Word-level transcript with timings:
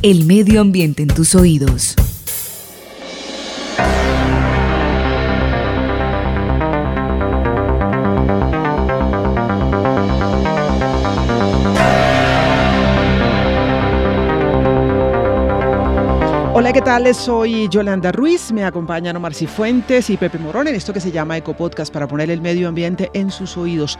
El 0.00 0.26
medio 0.26 0.60
ambiente 0.60 1.02
en 1.02 1.08
tus 1.08 1.34
oídos. 1.34 1.96
Hola, 16.54 16.72
¿qué 16.72 16.80
tal? 16.80 17.12
Soy 17.12 17.68
Yolanda 17.68 18.12
Ruiz, 18.12 18.52
me 18.52 18.64
acompañan 18.64 19.16
Omar 19.16 19.34
Cifuentes 19.34 20.10
y 20.10 20.16
Pepe 20.16 20.38
Morón 20.38 20.68
en 20.68 20.76
esto 20.76 20.92
que 20.92 21.00
se 21.00 21.10
llama 21.10 21.36
Eco 21.36 21.56
Podcast 21.56 21.92
para 21.92 22.06
poner 22.06 22.30
el 22.30 22.40
medio 22.40 22.68
ambiente 22.68 23.10
en 23.14 23.32
sus 23.32 23.56
oídos. 23.56 23.98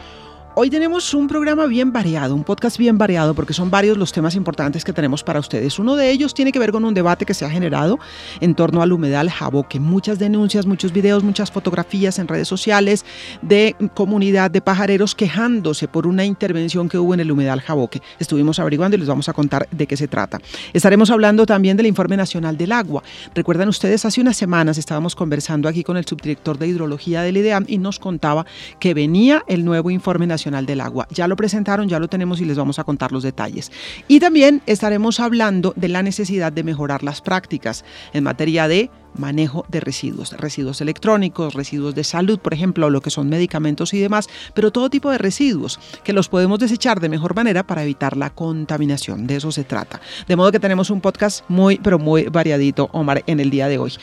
Hoy 0.61 0.69
tenemos 0.69 1.13
un 1.13 1.29
programa 1.29 1.67
bien 1.67 1.93
variado, 1.93 2.35
un 2.35 2.43
podcast 2.43 2.77
bien 2.77 2.97
variado, 2.97 3.33
porque 3.33 3.53
son 3.53 3.71
varios 3.71 3.97
los 3.97 4.11
temas 4.11 4.35
importantes 4.35 4.83
que 4.83 4.91
tenemos 4.91 5.23
para 5.23 5.39
ustedes. 5.39 5.79
Uno 5.79 5.95
de 5.95 6.11
ellos 6.11 6.33
tiene 6.33 6.51
que 6.51 6.59
ver 6.59 6.73
con 6.73 6.83
un 6.83 6.93
debate 6.93 7.25
que 7.25 7.33
se 7.33 7.45
ha 7.45 7.49
generado 7.49 7.97
en 8.41 8.55
torno 8.55 8.81
al 8.81 8.91
humedal 8.91 9.29
jaboque. 9.29 9.79
Muchas 9.79 10.19
denuncias, 10.19 10.65
muchos 10.65 10.91
videos, 10.91 11.23
muchas 11.23 11.49
fotografías 11.49 12.19
en 12.19 12.27
redes 12.27 12.49
sociales 12.49 13.05
de 13.41 13.73
comunidad 13.93 14.51
de 14.51 14.59
pajareros 14.59 15.15
quejándose 15.15 15.87
por 15.87 16.05
una 16.05 16.25
intervención 16.25 16.89
que 16.89 16.97
hubo 16.97 17.13
en 17.13 17.21
el 17.21 17.31
humedal 17.31 17.61
jaboque. 17.61 18.01
Estuvimos 18.19 18.59
averiguando 18.59 18.97
y 18.97 18.99
les 18.99 19.07
vamos 19.07 19.29
a 19.29 19.33
contar 19.33 19.65
de 19.71 19.87
qué 19.87 19.95
se 19.95 20.09
trata. 20.09 20.39
Estaremos 20.73 21.09
hablando 21.09 21.45
también 21.45 21.77
del 21.77 21.85
Informe 21.85 22.17
Nacional 22.17 22.57
del 22.57 22.73
Agua. 22.73 23.01
Recuerdan 23.33 23.69
ustedes, 23.69 24.03
hace 24.03 24.19
unas 24.19 24.35
semanas 24.35 24.77
estábamos 24.77 25.15
conversando 25.15 25.69
aquí 25.69 25.85
con 25.85 25.95
el 25.95 26.05
subdirector 26.05 26.57
de 26.57 26.67
hidrología 26.67 27.21
del 27.21 27.37
IDEAM 27.37 27.63
y 27.65 27.77
nos 27.77 27.97
contaba 27.97 28.45
que 28.81 28.93
venía 28.93 29.45
el 29.47 29.63
nuevo 29.63 29.89
Informe 29.89 30.27
Nacional 30.27 30.48
del 30.65 30.81
Agua. 30.81 31.07
Ya 31.11 31.27
lo 31.27 31.35
presentaron, 31.35 31.87
ya 31.87 31.99
lo 31.99 32.07
tenemos 32.07 32.41
y 32.41 32.45
les 32.45 32.57
vamos 32.57 32.79
a 32.79 32.83
contar 32.83 33.11
los 33.11 33.23
detalles. 33.23 33.71
Y 34.07 34.19
también 34.19 34.61
estaremos 34.65 35.19
hablando 35.19 35.73
de 35.75 35.89
la 35.89 36.03
necesidad 36.03 36.51
de 36.51 36.63
mejorar 36.63 37.03
las 37.03 37.21
prácticas 37.21 37.85
en 38.13 38.23
materia 38.23 38.67
de 38.67 38.89
manejo 39.15 39.65
de 39.69 39.79
residuos, 39.79 40.31
residuos 40.33 40.81
electrónicos, 40.81 41.53
residuos 41.53 41.95
de 41.95 42.03
salud, 42.03 42.39
por 42.39 42.53
ejemplo, 42.53 42.89
lo 42.89 43.01
que 43.01 43.09
son 43.09 43.29
medicamentos 43.29 43.93
y 43.93 43.99
demás, 43.99 44.29
pero 44.53 44.71
todo 44.71 44.89
tipo 44.89 45.09
de 45.09 45.17
residuos 45.17 45.79
que 46.03 46.13
los 46.13 46.29
podemos 46.29 46.59
desechar 46.59 46.99
de 46.99 47.09
mejor 47.09 47.35
manera 47.35 47.65
para 47.65 47.83
evitar 47.83 48.17
la 48.17 48.29
contaminación. 48.29 49.27
De 49.27 49.37
eso 49.37 49.51
se 49.51 49.63
trata. 49.63 49.99
De 50.27 50.35
modo 50.35 50.51
que 50.51 50.59
tenemos 50.59 50.89
un 50.89 51.01
podcast 51.01 51.43
muy, 51.47 51.77
pero 51.77 51.99
muy 51.99 52.25
variadito, 52.25 52.89
Omar, 52.93 53.23
en 53.27 53.39
el 53.39 53.49
día 53.49 53.67
de 53.67 53.77
hoy. 53.77 53.93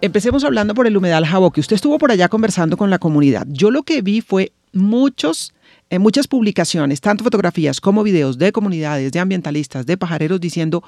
Empecemos 0.00 0.44
hablando 0.44 0.74
por 0.74 0.86
el 0.86 0.96
humedal 0.96 1.26
que 1.52 1.60
Usted 1.60 1.74
estuvo 1.74 1.98
por 1.98 2.12
allá 2.12 2.28
conversando 2.28 2.76
con 2.76 2.90
la 2.90 2.98
comunidad. 2.98 3.46
Yo 3.48 3.70
lo 3.70 3.82
que 3.82 4.02
vi 4.02 4.20
fue 4.20 4.52
muchos 4.72 5.52
en 5.90 6.02
muchas 6.02 6.28
publicaciones, 6.28 7.00
tanto 7.00 7.24
fotografías 7.24 7.80
como 7.80 8.02
videos 8.02 8.38
de 8.38 8.52
comunidades, 8.52 9.12
de 9.12 9.20
ambientalistas, 9.20 9.86
de 9.86 9.96
pajareros 9.96 10.40
diciendo, 10.40 10.82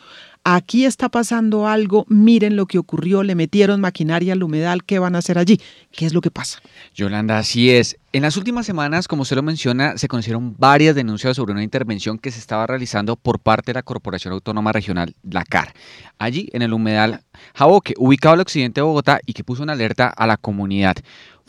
aquí 0.45 0.85
está 0.85 1.09
pasando 1.09 1.67
algo, 1.67 2.05
miren 2.09 2.57
lo 2.57 2.67
que 2.67 2.79
ocurrió, 2.79 3.23
le 3.23 3.35
metieron 3.35 3.81
maquinaria 3.81 4.35
al 4.35 4.43
humedal, 4.43 4.85
¿qué 4.85 4.99
van 4.99 5.15
a 5.15 5.19
hacer 5.19 5.39
allí? 5.39 5.61
¿Qué 5.91 6.07
es 6.07 6.13
lo 6.13 6.21
que 6.21 6.31
pasa? 6.31 6.61
Yolanda, 6.95 7.39
así 7.39 7.71
es. 7.71 7.97
En 8.13 8.23
las 8.23 8.37
últimas 8.37 8.67
semanas, 8.67 9.07
como 9.07 9.23
usted 9.23 9.37
lo 9.37 9.43
menciona, 9.43 9.97
se 9.97 10.09
conocieron 10.09 10.57
varias 10.59 10.95
denuncias 10.95 11.37
sobre 11.37 11.53
una 11.53 11.63
intervención 11.63 12.19
que 12.19 12.31
se 12.31 12.41
estaba 12.41 12.67
realizando 12.67 13.17
por 13.17 13.39
parte 13.39 13.71
de 13.71 13.75
la 13.75 13.83
Corporación 13.83 14.35
Autónoma 14.35 14.73
Regional, 14.73 15.15
la 15.23 15.45
CAR, 15.45 15.73
allí 16.19 16.49
en 16.53 16.63
el 16.63 16.73
humedal 16.73 17.23
Jaboque, 17.55 17.95
ubicado 17.97 18.35
al 18.35 18.41
occidente 18.41 18.81
de 18.81 18.85
Bogotá 18.85 19.21
y 19.27 19.33
que 19.33 19.45
puso 19.45 19.63
una 19.63 19.75
alerta 19.75 20.09
a 20.09 20.27
la 20.27 20.37
comunidad. 20.37 20.97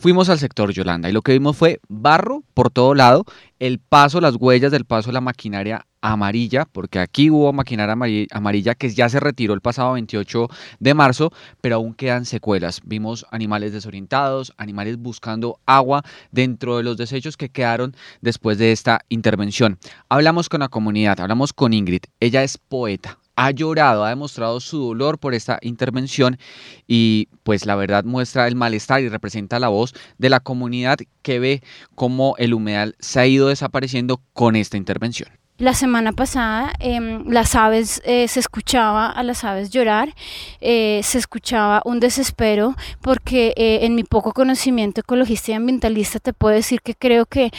Fuimos 0.02 0.28
al 0.30 0.40
sector 0.40 0.72
Yolanda 0.72 1.08
y 1.08 1.12
lo 1.12 1.22
que 1.22 1.30
vimos 1.30 1.56
fue 1.56 1.78
barro 1.88 2.42
por 2.54 2.72
todo 2.72 2.92
lado, 2.92 3.24
el 3.60 3.78
paso, 3.78 4.20
las 4.20 4.34
huellas 4.34 4.72
del 4.72 4.84
paso 4.84 5.10
de 5.10 5.12
la 5.12 5.20
maquinaria 5.20 5.86
amarilla, 6.00 6.64
porque 6.64 6.98
aquí 6.98 7.30
hubo 7.30 7.52
maquinaria 7.52 7.94
amarilla 8.32 8.74
que 8.74 8.90
ya 8.90 9.08
se 9.08 9.20
retiró 9.20 9.54
el 9.54 9.60
pasado 9.60 9.92
28 9.92 10.48
de 10.80 10.94
marzo, 10.94 11.30
pero 11.60 11.76
aún 11.76 11.94
quedan 11.94 12.24
secuelas. 12.24 12.80
Vimos 12.84 13.24
animales 13.30 13.72
desorientados, 13.72 14.52
animales 14.56 14.96
buscando 14.96 15.60
agua 15.66 16.02
dentro 16.32 16.78
de 16.78 16.82
los 16.82 16.96
desechos 16.96 17.36
que 17.36 17.50
quedaron 17.50 17.94
después 18.20 18.58
de 18.58 18.72
esta 18.72 19.02
intervención. 19.08 19.78
Hablamos 20.08 20.48
con 20.48 20.58
la 20.58 20.68
comunidad, 20.68 21.20
hablamos 21.20 21.52
con 21.52 21.72
Ingrid, 21.72 22.02
ella 22.18 22.42
es 22.42 22.58
poeta, 22.58 23.20
ha 23.36 23.50
llorado, 23.50 24.04
ha 24.04 24.10
demostrado 24.10 24.60
su 24.60 24.78
dolor 24.78 25.18
por 25.18 25.34
esta 25.34 25.58
intervención 25.62 26.38
y 26.86 27.28
pues 27.42 27.66
la 27.66 27.76
verdad 27.76 28.04
muestra 28.04 28.46
el 28.46 28.56
malestar 28.56 29.02
y 29.02 29.08
representa 29.08 29.58
la 29.58 29.68
voz 29.68 29.94
de 30.18 30.30
la 30.30 30.40
comunidad 30.40 30.98
que 31.22 31.38
ve 31.38 31.62
cómo 31.94 32.34
el 32.38 32.54
humedal 32.54 32.94
se 32.98 33.20
ha 33.20 33.26
ido 33.26 33.48
desapareciendo 33.48 34.22
con 34.32 34.56
esta 34.56 34.76
intervención. 34.76 35.41
La 35.58 35.74
semana 35.74 36.12
pasada 36.12 36.72
em, 36.80 37.28
las 37.28 37.54
aves, 37.54 38.00
eh, 38.04 38.26
se 38.26 38.40
escuchaba 38.40 39.10
a 39.10 39.22
las 39.22 39.44
aves 39.44 39.70
llorar, 39.70 40.14
eh, 40.60 41.00
se 41.04 41.18
escuchaba 41.18 41.82
un 41.84 42.00
desespero 42.00 42.74
porque 43.02 43.52
eh, 43.56 43.80
en 43.82 43.94
mi 43.94 44.02
poco 44.02 44.32
conocimiento 44.32 45.02
ecologista 45.02 45.52
y 45.52 45.54
ambientalista 45.54 46.18
te 46.20 46.32
puedo 46.32 46.54
decir 46.54 46.80
que 46.80 46.94
creo 46.94 47.26
que 47.26 47.52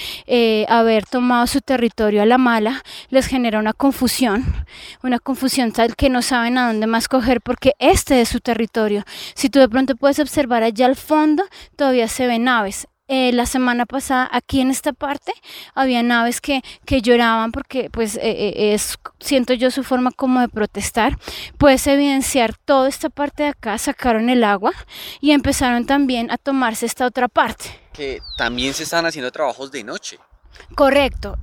haber 0.68 1.06
tomado 1.06 1.46
su 1.46 1.62
territorio 1.62 2.24
a 2.24 2.26
la 2.26 2.40
mala 2.40 2.84
les 3.10 3.28
genera 3.28 3.60
una 3.60 3.74
confusión, 3.74 4.44
una 5.04 5.20
confusión 5.20 5.72
tal 5.72 5.96
que 5.96 6.10
no 6.10 6.24
saben 6.24 6.58
a 6.58 6.68
dónde 6.68 6.88
más 6.88 7.08
coger 7.08 7.42
porque 7.42 7.74
este 7.78 8.22
es 8.22 8.28
su 8.28 8.40
territorio. 8.40 9.04
Si 9.36 9.50
tú 9.50 9.60
de 9.60 9.70
pronto 9.70 9.96
puedes 9.96 10.20
observar 10.20 10.64
allá 10.64 10.88
al 10.88 10.96
fondo, 10.96 11.46
todavía 11.76 12.08
se 12.08 12.26
ven 12.28 12.48
aves. 12.48 12.88
Eh, 13.16 13.32
la 13.32 13.46
semana 13.46 13.86
pasada 13.86 14.28
aquí 14.32 14.60
en 14.60 14.72
esta 14.72 14.92
parte 14.92 15.34
había 15.76 16.02
naves 16.02 16.42
que, 16.42 16.64
que 16.84 17.04
lloraban 17.04 17.52
porque 17.52 17.92
pues 17.92 18.16
eh, 18.16 18.22
eh, 18.24 18.74
es 18.74 18.98
siento 19.20 19.54
yo 19.54 19.70
su 19.70 19.84
forma 19.84 20.10
como 20.10 20.40
de 20.40 20.50
protestar. 20.50 21.20
Puedes 21.60 21.86
evidenciar 21.86 22.58
toda 22.58 22.90
esta 22.90 23.12
parte 23.12 23.44
de 23.44 23.50
acá 23.50 23.78
sacaron 23.78 24.32
el 24.32 24.44
agua 24.44 24.72
y 25.22 25.30
empezaron 25.30 25.86
también 25.86 26.32
a 26.32 26.40
tomarse 26.40 26.88
esta 26.88 27.06
otra 27.06 27.28
parte. 27.28 27.66
Que 27.94 28.20
también 28.36 28.74
se 28.74 28.82
están 28.82 29.06
haciendo 29.06 29.32
trabajos 29.32 29.72
de 29.72 29.84
noche. 29.84 30.18
Correcto 30.74 31.38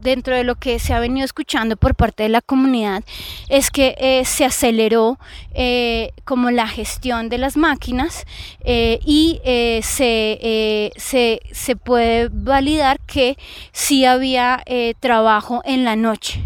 dentro 0.00 0.36
de 0.36 0.44
lo 0.44 0.54
que 0.54 0.78
se 0.78 0.94
ha 0.94 1.00
venido 1.00 1.24
escuchando 1.24 1.76
por 1.76 1.94
parte 1.94 2.22
de 2.22 2.28
la 2.28 2.40
comunidad 2.40 3.04
es 3.48 3.70
que 3.70 3.94
eh, 3.98 4.24
se 4.24 4.44
aceleró 4.44 5.18
eh, 5.54 6.12
como 6.24 6.50
la 6.50 6.68
gestión 6.68 7.28
de 7.28 7.38
las 7.38 7.56
máquinas 7.56 8.24
eh, 8.64 9.00
y 9.04 9.40
se, 9.82 10.92
se, 10.96 11.40
se, 11.52 11.76
puede 11.76 12.28
validar 12.30 13.00
que 13.00 13.36
sí 13.72 14.04
había 14.04 14.62
trabajo 15.00 15.62
en 15.64 15.84
la 15.84 15.96
noche. 15.96 16.42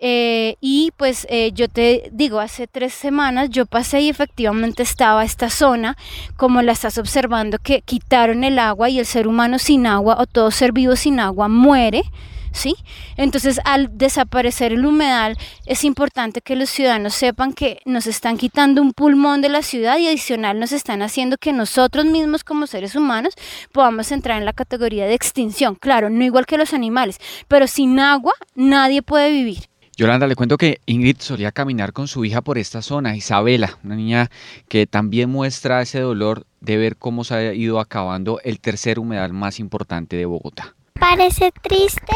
y 0.00 0.92
pues 0.96 1.26
yo 1.54 1.68
te 1.68 2.10
digo, 2.12 2.40
hace 2.40 2.66
tres 2.66 2.92
semanas 2.92 3.50
yo 3.50 3.66
pasé 3.66 4.00
y 4.00 4.08
efectivamente 4.08 4.82
estaba 4.82 5.24
esta 5.24 5.50
zona, 5.50 5.96
como 6.36 6.62
la 6.62 6.72
estás 6.72 6.98
observando, 6.98 7.58
que 7.58 7.82
quitaron 7.82 8.44
el 8.44 8.58
agua 8.58 8.88
y 8.88 8.98
el 8.98 9.06
ser 9.06 9.28
humano 9.28 9.58
sin 9.58 9.86
agua 9.86 10.16
o 10.18 10.26
todo 10.26 10.50
ser 10.50 10.72
vivo 10.72 10.96
sin 10.96 11.20
agua 11.20 11.48
muere 11.48 12.02
¿sí? 12.52 12.74
Entonces, 13.16 13.60
al 13.64 13.96
desaparecer 13.96 14.72
el 14.72 14.84
humedal, 14.84 15.36
es 15.66 15.84
importante 15.84 16.40
que 16.40 16.56
los 16.56 16.70
ciudadanos 16.70 17.14
sepan 17.14 17.52
que 17.52 17.80
nos 17.84 18.06
están 18.06 18.36
quitando 18.36 18.82
un 18.82 18.92
pulmón 18.92 19.40
de 19.40 19.48
la 19.48 19.62
ciudad 19.62 19.98
y 19.98 20.08
adicional 20.08 20.58
nos 20.58 20.72
están 20.72 21.02
haciendo 21.02 21.36
que 21.38 21.52
nosotros 21.52 22.04
mismos 22.04 22.44
como 22.44 22.66
seres 22.66 22.94
humanos 22.94 23.34
podamos 23.72 24.12
entrar 24.12 24.38
en 24.38 24.44
la 24.44 24.52
categoría 24.52 25.06
de 25.06 25.14
extinción. 25.14 25.74
Claro, 25.74 26.10
no 26.10 26.24
igual 26.24 26.46
que 26.46 26.58
los 26.58 26.74
animales, 26.74 27.18
pero 27.48 27.66
sin 27.66 27.98
agua 27.98 28.34
nadie 28.54 29.02
puede 29.02 29.30
vivir. 29.30 29.70
Yolanda, 29.96 30.26
le 30.26 30.34
cuento 30.34 30.56
que 30.56 30.80
Ingrid 30.86 31.18
solía 31.18 31.52
caminar 31.52 31.92
con 31.92 32.08
su 32.08 32.24
hija 32.24 32.40
por 32.40 32.56
esta 32.56 32.80
zona, 32.80 33.16
Isabela, 33.16 33.78
una 33.84 33.96
niña 33.96 34.30
que 34.66 34.86
también 34.86 35.28
muestra 35.28 35.82
ese 35.82 36.00
dolor 36.00 36.46
de 36.60 36.78
ver 36.78 36.96
cómo 36.96 37.22
se 37.22 37.34
ha 37.34 37.52
ido 37.52 37.80
acabando 37.80 38.40
el 38.42 38.60
tercer 38.60 38.98
humedal 38.98 39.34
más 39.34 39.60
importante 39.60 40.16
de 40.16 40.24
Bogotá. 40.24 40.74
Parece 41.00 41.50
triste 41.62 42.14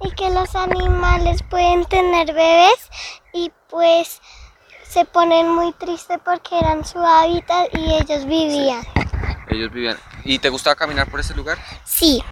y 0.00 0.10
que 0.10 0.28
los 0.30 0.56
animales 0.56 1.42
pueden 1.48 1.84
tener 1.86 2.26
bebés 2.34 2.90
y 3.32 3.52
pues 3.70 4.20
se 4.82 5.04
ponen 5.04 5.48
muy 5.48 5.72
tristes 5.72 6.18
porque 6.24 6.58
eran 6.58 6.84
su 6.84 6.98
hábitat 6.98 7.68
y 7.74 7.94
ellos 7.94 8.26
vivían. 8.26 8.82
Ellos 9.48 9.72
vivían. 9.72 9.96
¿Y 10.24 10.40
te 10.40 10.48
gustaba 10.48 10.74
caminar 10.74 11.08
por 11.08 11.20
ese 11.20 11.34
lugar? 11.34 11.58
Sí. 11.84 12.24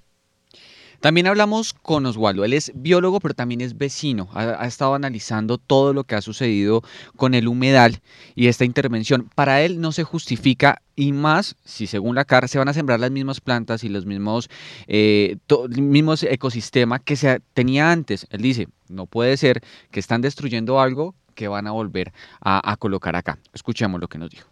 También 1.02 1.26
hablamos 1.26 1.72
con 1.72 2.06
Oswaldo, 2.06 2.44
él 2.44 2.52
es 2.52 2.70
biólogo 2.76 3.18
pero 3.18 3.34
también 3.34 3.60
es 3.60 3.76
vecino, 3.76 4.28
ha, 4.34 4.64
estado 4.68 4.94
analizando 4.94 5.58
todo 5.58 5.92
lo 5.92 6.04
que 6.04 6.14
ha 6.14 6.22
sucedido 6.22 6.84
con 7.16 7.34
el 7.34 7.48
humedal 7.48 7.98
y 8.36 8.46
esta 8.46 8.64
intervención. 8.64 9.28
Para 9.34 9.62
él 9.62 9.80
no 9.80 9.90
se 9.90 10.04
justifica 10.04 10.80
y 10.94 11.10
más 11.10 11.56
si 11.64 11.88
según 11.88 12.14
la 12.14 12.24
CAR 12.24 12.48
se 12.48 12.58
van 12.58 12.68
a 12.68 12.72
sembrar 12.72 13.00
las 13.00 13.10
mismas 13.10 13.40
plantas 13.40 13.82
y 13.82 13.88
los 13.88 14.06
mismos, 14.06 14.48
eh, 14.86 15.38
mismos 15.76 16.22
ecosistemas 16.22 17.00
que 17.00 17.16
se 17.16 17.40
tenía 17.52 17.90
antes. 17.90 18.28
Él 18.30 18.42
dice, 18.42 18.68
no 18.88 19.06
puede 19.06 19.36
ser 19.36 19.60
que 19.90 19.98
están 19.98 20.20
destruyendo 20.20 20.80
algo 20.80 21.16
que 21.34 21.48
van 21.48 21.66
a 21.66 21.72
volver 21.72 22.12
a, 22.40 22.70
a 22.70 22.76
colocar 22.76 23.16
acá. 23.16 23.40
Escuchemos 23.52 24.00
lo 24.00 24.06
que 24.06 24.18
nos 24.18 24.30
dijo. 24.30 24.51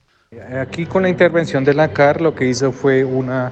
Aquí 0.61 0.87
con 0.87 1.03
la 1.03 1.09
intervención 1.09 1.65
de 1.65 1.75
la 1.75 1.89
CAR 1.89 2.21
lo 2.21 2.37
que 2.37 2.45
hizo 2.45 2.71
fue 2.71 3.05
una 3.05 3.51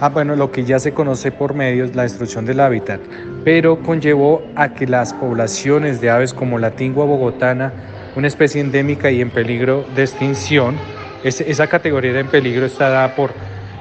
Ah, 0.00 0.08
bueno, 0.08 0.34
lo 0.34 0.50
que 0.50 0.64
ya 0.64 0.80
se 0.80 0.92
conoce 0.92 1.30
por 1.30 1.54
medios, 1.54 1.94
la 1.94 2.02
destrucción 2.02 2.44
del 2.44 2.58
hábitat, 2.58 3.00
pero 3.44 3.80
conllevó 3.80 4.42
a 4.56 4.74
que 4.74 4.88
las 4.88 5.14
poblaciones 5.14 6.00
de 6.00 6.10
aves 6.10 6.34
como 6.34 6.58
la 6.58 6.72
tingua 6.72 7.04
bogotana, 7.04 7.72
una 8.16 8.26
especie 8.26 8.60
endémica 8.60 9.08
y 9.10 9.20
en 9.20 9.30
peligro 9.30 9.86
de 9.94 10.02
extinción, 10.02 10.74
esa 11.22 11.68
categoría 11.68 12.12
de 12.12 12.20
en 12.20 12.26
peligro 12.26 12.66
está 12.66 12.88
dada 12.88 13.14
por, 13.14 13.30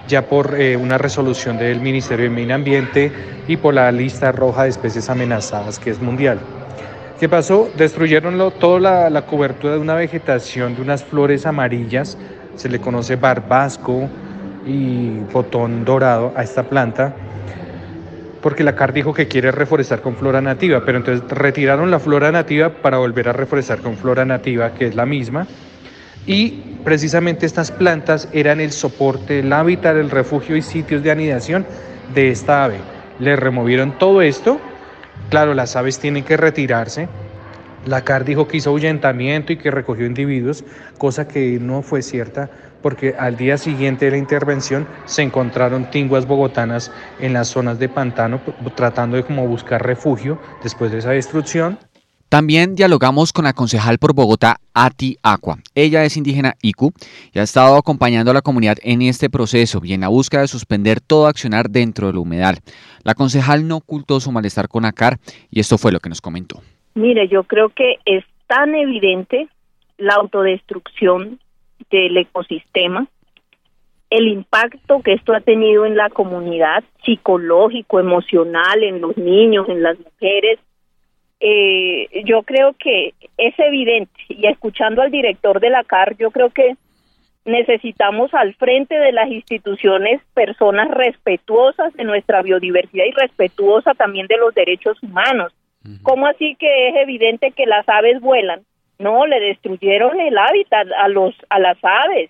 ya 0.08 0.22
por 0.22 0.56
eh, 0.62 0.78
una 0.78 1.00
resolución 1.00 1.58
del 1.58 1.82
Ministerio 1.82 2.26
de 2.26 2.30
Medio 2.30 2.54
Ambiente 2.54 3.12
y 3.48 3.58
por 3.58 3.74
la 3.74 3.92
lista 3.92 4.32
roja 4.32 4.64
de 4.64 4.70
especies 4.70 5.10
amenazadas 5.10 5.80
que 5.80 5.90
es 5.90 6.00
mundial. 6.00 6.40
¿Qué 7.20 7.28
pasó? 7.28 7.70
Destruyeron 7.78 8.38
toda 8.60 8.80
la, 8.80 9.10
la 9.10 9.26
cobertura 9.26 9.74
de 9.74 9.80
una 9.80 9.96
vegetación, 9.96 10.76
de 10.76 10.82
unas 10.82 11.04
flores 11.04 11.46
amarillas, 11.46 12.18
se 12.56 12.70
le 12.70 12.80
conoce 12.80 13.16
barbasco, 13.16 14.10
y 14.66 15.20
botón 15.32 15.86
dorado 15.86 16.34
a 16.36 16.44
esta 16.44 16.64
planta 16.64 17.14
porque 18.42 18.64
la 18.64 18.76
CAR 18.76 18.94
dijo 18.94 19.12
que 19.12 19.28
quiere 19.28 19.52
reforestar 19.52 20.02
con 20.02 20.16
flora 20.16 20.40
nativa, 20.40 20.84
pero 20.86 21.00
entonces 21.00 21.28
retiraron 21.32 21.90
la 21.90 21.98
flora 21.98 22.32
nativa 22.32 22.70
para 22.70 23.00
volver 23.00 23.28
a 23.28 23.34
reforestar 23.34 23.80
con 23.80 23.98
flora 23.98 24.24
nativa, 24.24 24.76
que 24.76 24.86
es 24.86 24.94
la 24.94 25.08
misma, 25.08 25.48
y 26.28 26.78
precisamente 26.84 27.48
estas 27.48 27.72
plantas 27.72 28.30
eran 28.34 28.60
el 28.60 28.72
soporte, 28.72 29.40
el 29.40 29.52
hábitat, 29.52 29.96
el 29.96 30.12
refugio 30.12 30.56
y 30.56 30.62
sitios 30.62 31.02
de 31.02 31.10
anidación 31.10 31.66
de 32.14 32.30
esta 32.30 32.64
ave. 32.64 32.78
Le 33.18 33.36
removieron 33.36 33.98
todo 33.98 34.22
esto, 34.22 34.60
claro, 35.32 35.56
las 35.56 35.76
aves 35.76 35.98
tienen 35.98 36.24
que 36.24 36.38
retirarse, 36.38 37.08
la 37.86 38.04
CAR 38.04 38.26
dijo 38.26 38.48
que 38.48 38.58
hizo 38.58 38.70
ahuyentamiento 38.70 39.54
y 39.54 39.58
que 39.58 39.72
recogió 39.72 40.06
individuos, 40.06 40.64
cosa 40.98 41.28
que 41.28 41.60
no 41.60 41.82
fue 41.82 42.02
cierta 42.02 42.50
porque 42.86 43.16
al 43.18 43.36
día 43.36 43.58
siguiente 43.58 44.06
de 44.06 44.12
la 44.12 44.18
intervención 44.18 44.88
se 45.06 45.24
encontraron 45.24 45.90
tinguas 45.90 46.28
bogotanas 46.28 46.92
en 47.20 47.34
las 47.34 47.48
zonas 47.48 47.80
de 47.80 47.90
pantano 47.90 48.40
tratando 48.76 49.18
de 49.18 49.24
buscar 49.24 49.84
refugio 49.84 50.40
después 50.62 50.92
de 50.92 51.00
esa 51.00 51.10
destrucción. 51.10 51.80
También 52.30 52.76
dialogamos 52.76 53.34
con 53.34 53.46
la 53.46 53.54
concejal 53.54 53.98
por 53.98 54.14
Bogotá, 54.14 54.58
Ati 54.76 55.18
Aqua. 55.24 55.58
Ella 55.74 56.06
es 56.06 56.16
indígena 56.16 56.58
ICU 56.62 56.94
y 57.34 57.40
ha 57.40 57.42
estado 57.42 57.76
acompañando 57.76 58.30
a 58.30 58.36
la 58.36 58.44
comunidad 58.44 58.78
en 58.84 59.02
este 59.02 59.32
proceso 59.32 59.82
y 59.84 59.94
en 59.94 60.02
la 60.02 60.10
búsqueda 60.10 60.42
de 60.42 60.48
suspender 60.48 61.02
todo 61.02 61.26
accionar 61.26 61.72
dentro 61.72 62.06
del 62.06 62.18
humedal. 62.18 62.60
La 63.02 63.16
concejal 63.16 63.68
no 63.68 63.78
ocultó 63.78 64.20
su 64.20 64.32
malestar 64.32 64.68
con 64.68 64.86
ACAR 64.86 65.18
y 65.50 65.60
esto 65.60 65.80
fue 65.80 65.92
lo 65.92 66.00
que 66.00 66.10
nos 66.10 66.22
comentó. 66.22 66.62
Mire, 66.96 67.28
yo 67.28 67.44
creo 67.44 67.70
que 67.70 67.98
es 68.06 68.24
tan 68.48 68.74
evidente 68.74 69.50
la 69.98 70.16
autodestrucción 70.16 71.40
del 71.92 72.18
ecosistema, 72.18 73.08
el 74.10 74.30
impacto 74.30 75.02
que 75.02 75.14
esto 75.14 75.34
ha 75.34 75.42
tenido 75.42 75.86
en 75.86 75.98
la 75.98 76.10
comunidad 76.10 76.86
psicológico, 77.04 78.00
emocional, 78.00 78.82
en 78.82 79.02
los 79.02 79.18
niños, 79.18 79.68
en 79.68 79.84
las 79.84 80.00
mujeres. 80.00 80.60
Eh, 81.42 82.24
yo 82.24 82.44
creo 82.44 82.74
que 82.80 83.14
es 83.38 83.54
evidente, 83.60 84.14
y 84.30 84.48
escuchando 84.48 85.02
al 85.02 85.12
director 85.12 85.60
de 85.60 85.70
la 85.70 85.84
CAR, 85.84 86.16
yo 86.18 86.32
creo 86.32 86.50
que 86.50 86.78
necesitamos 87.44 88.34
al 88.34 88.56
frente 88.56 88.96
de 88.96 89.12
las 89.12 89.30
instituciones 89.30 90.22
personas 90.34 90.90
respetuosas 90.90 91.94
de 91.94 92.06
nuestra 92.06 92.42
biodiversidad 92.42 93.06
y 93.06 93.12
respetuosas 93.12 93.98
también 93.98 94.28
de 94.28 94.38
los 94.38 94.56
derechos 94.56 94.98
humanos. 95.04 95.54
¿Cómo 96.04 96.28
así 96.28 96.56
que 96.56 96.90
es 96.90 96.96
evidente 96.96 97.52
que 97.52 97.66
las 97.66 97.88
aves 97.88 98.22
vuelan? 98.22 98.62
No, 98.98 99.26
le 99.26 99.40
destruyeron 99.40 100.20
el 100.20 100.38
hábitat 100.38 100.88
a 100.98 101.08
los 101.08 101.36
a 101.50 101.60
las 101.60 101.78
aves. 101.84 102.30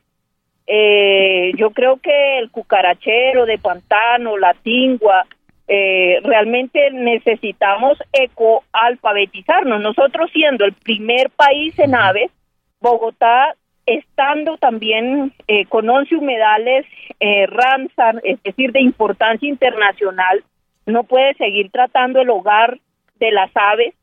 Eh, 0.67 1.51
yo 1.55 1.69
creo 1.71 1.97
que 1.97 2.39
el 2.39 2.49
cucarachero 2.49 3.45
de 3.45 3.59
pantano, 3.59 4.37
la 4.37 4.53
tingua, 4.55 5.25
eh, 5.67 6.19
realmente 6.23 6.91
necesitamos 6.91 7.97
ecoalfabetizarnos. 8.13 9.81
Nosotros 9.81 10.31
siendo 10.31 10.65
el 10.65 10.73
primer 10.73 11.29
país 11.31 11.77
en 11.79 11.95
aves, 11.95 12.31
Bogotá 12.79 13.55
estando 13.85 14.57
también 14.57 15.33
eh, 15.47 15.65
con 15.65 15.89
11 15.89 16.15
humedales 16.15 16.85
eh, 17.19 17.45
Ramsar, 17.47 18.19
es 18.23 18.41
decir, 18.43 18.71
de 18.71 18.81
importancia 18.81 19.47
internacional, 19.47 20.43
no 20.85 21.03
puede 21.03 21.33
seguir 21.35 21.71
tratando 21.71 22.21
el 22.21 22.29
hogar 22.29 22.79
de 23.19 23.31
las 23.31 23.51
aves 23.55 23.93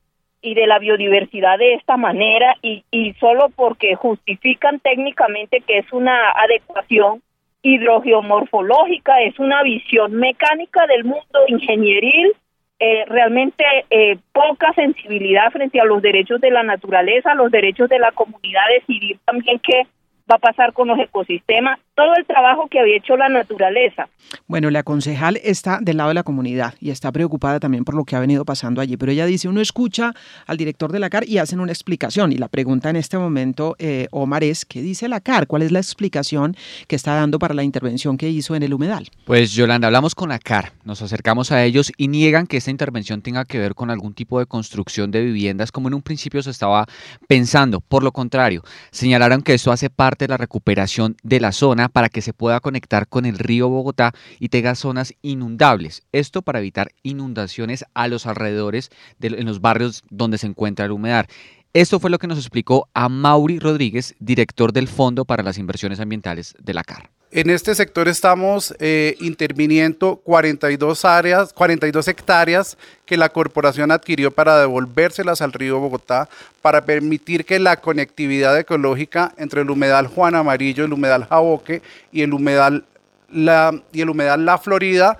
y 0.41 0.55
de 0.55 0.67
la 0.67 0.79
biodiversidad 0.79 1.59
de 1.59 1.75
esta 1.75 1.97
manera 1.97 2.56
y, 2.62 2.85
y 2.91 3.12
solo 3.14 3.49
porque 3.55 3.94
justifican 3.94 4.81
técnicamente 4.81 5.61
que 5.61 5.79
es 5.79 5.93
una 5.93 6.31
adecuación 6.31 7.23
hidrogeomorfológica, 7.62 9.23
es 9.23 9.38
una 9.38 9.62
visión 9.62 10.14
mecánica 10.14 10.87
del 10.87 11.05
mundo 11.05 11.41
ingenieril, 11.47 12.32
eh, 12.81 13.05
realmente 13.06 13.64
eh, 13.91 14.19
poca 14.32 14.73
sensibilidad 14.75 15.53
frente 15.53 15.81
a 15.81 15.85
los 15.85 16.03
derechos 16.03 16.41
de 16.41 16.51
la 16.51 16.65
naturaleza, 16.65 17.34
los 17.34 17.53
derechos 17.53 17.89
de 17.89 18.01
la 18.01 18.10
comunidad, 18.10 18.63
decidir 18.77 19.19
también 19.25 19.60
que 19.60 19.87
va 20.29 20.37
a 20.37 20.39
pasar 20.39 20.72
con 20.72 20.89
los 20.89 20.98
ecosistemas, 20.98 21.79
todo 21.94 22.15
el 22.17 22.25
trabajo 22.27 22.69
que 22.70 22.81
había 22.81 22.96
hecho 22.96 23.17
la 23.17 23.29
naturaleza. 23.29 24.08
Bueno, 24.46 24.70
la 24.70 24.82
concejal 24.82 25.39
está 25.43 25.79
del 25.81 25.99
lado 25.99 26.08
de 26.08 26.15
la 26.15 26.22
comunidad 26.22 26.75
y 26.81 26.91
está 26.91 27.13
preocupada 27.13 27.61
también 27.61 27.84
por 27.84 27.94
lo 27.94 28.05
que 28.05 28.17
ha 28.17 28.20
venido 28.20 28.44
pasando 28.44 28.81
allí, 28.81 28.96
pero 28.96 29.13
ella 29.13 29.27
dice, 29.27 29.49
uno 29.49 29.61
escucha 29.61 30.15
al 30.46 30.56
director 30.56 30.91
de 30.91 30.99
la 30.99 31.11
CAR 31.11 31.29
y 31.29 31.39
hacen 31.39 31.61
una 31.61 31.72
explicación 31.72 32.32
y 32.32 32.37
la 32.37 32.49
pregunta 32.49 32.89
en 32.89 32.96
este 32.96 33.19
momento, 33.19 33.77
eh, 33.79 34.08
Omar, 34.11 34.43
es, 34.43 34.65
¿qué 34.65 34.81
dice 34.81 35.08
la 35.08 35.20
CAR? 35.20 35.46
¿Cuál 35.46 35.63
es 35.63 35.72
la 35.72 35.81
explicación 35.81 36.56
que 36.87 36.96
está 36.96 37.15
dando 37.15 37.39
para 37.39 37.55
la 37.55 37.63
intervención 37.63 38.17
que 38.17 38.31
hizo 38.31 38.55
en 38.55 38.63
el 38.63 38.72
humedal? 38.72 39.08
Pues 39.25 39.53
Yolanda, 39.53 39.89
hablamos 39.89 40.15
con 40.15 40.31
la 40.31 40.39
CAR, 40.39 40.72
nos 40.84 41.03
acercamos 41.03 41.53
a 41.53 41.63
ellos 41.63 41.93
y 41.99 42.08
niegan 42.08 42.46
que 42.46 42.56
esta 42.56 42.70
intervención 42.70 43.20
tenga 43.20 43.44
que 43.44 43.58
ver 43.58 43.75
con 43.75 43.91
algún 43.91 44.15
tipo 44.15 44.39
de 44.39 44.46
construcción 44.46 45.11
de 45.11 45.22
viviendas 45.22 45.70
como 45.70 45.89
en 45.89 45.94
un 45.94 46.03
principio 46.03 46.43
se 46.43 46.51
estaba 46.51 46.87
pensando. 47.29 47.81
Por 47.81 48.03
lo 48.03 48.13
contrario, 48.13 48.63
señalaron 48.91 49.43
que 49.43 49.55
esto 49.55 49.72
hace 49.72 49.91
parte 49.91 50.25
de 50.25 50.31
la 50.31 50.37
recuperación 50.37 51.17
de 51.22 51.41
la 51.41 51.53
zona 51.53 51.81
para 51.89 52.08
que 52.08 52.22
se 52.22 52.32
pueda 52.32 52.60
conectar 52.60 53.08
con 53.08 53.27
el 53.27 53.39
río 53.39 53.69
Bogotá 53.69 54.12
y 54.39 54.48
tenga 54.48 54.74
zonas 54.74 55.15
inundables. 55.22 56.03
Esto 56.12 56.43
para 56.43 56.60
evitar 56.60 56.93
inundaciones 57.03 57.84
a 57.94 58.08
los 58.08 58.27
alrededores 58.27 58.91
de 59.19 59.29
en 59.29 59.46
los 59.46 59.60
barrios 59.60 60.05
donde 60.10 60.39
se 60.39 60.46
encuentra 60.46 60.84
el 60.84 60.93
humedal. 60.93 61.27
Esto 61.72 61.98
fue 61.98 62.10
lo 62.10 62.19
que 62.19 62.27
nos 62.27 62.39
explicó 62.39 62.89
a 62.93 63.08
Mauri 63.08 63.58
Rodríguez, 63.58 64.15
director 64.19 64.72
del 64.72 64.89
Fondo 64.89 65.24
para 65.24 65.43
las 65.43 65.56
Inversiones 65.56 66.01
Ambientales 66.01 66.55
de 66.60 66.74
la 66.74 66.84
CAR. 66.84 67.10
En 67.34 67.48
este 67.48 67.74
sector 67.74 68.08
estamos 68.08 68.74
eh, 68.79 69.17
interviniendo 69.19 70.17
42 70.17 71.06
áreas, 71.06 71.55
42 71.55 72.06
hectáreas 72.08 72.77
que 73.06 73.17
la 73.17 73.31
corporación 73.31 73.91
adquirió 73.91 74.31
para 74.31 74.60
devolvérselas 74.60 75.41
al 75.41 75.55
río 75.55 75.81
Bogotá 75.81 76.29
para 76.60 76.84
permitir 76.84 77.46
que 77.46 77.58
la 77.58 77.79
conectividad 77.79 78.58
ecológica 78.58 79.32
entre 79.39 79.62
el 79.62 79.70
humedal 79.70 80.08
Juan 80.08 80.34
Amarillo, 80.34 80.84
el 80.84 80.93
humedal 80.93 81.24
Jaboque 81.24 81.81
y 82.12 82.20
el 82.20 82.34
humedal 82.34 82.84
La, 83.31 83.81
y 83.93 84.03
el 84.03 84.10
humedal 84.10 84.44
la 84.44 84.58
Florida 84.58 85.17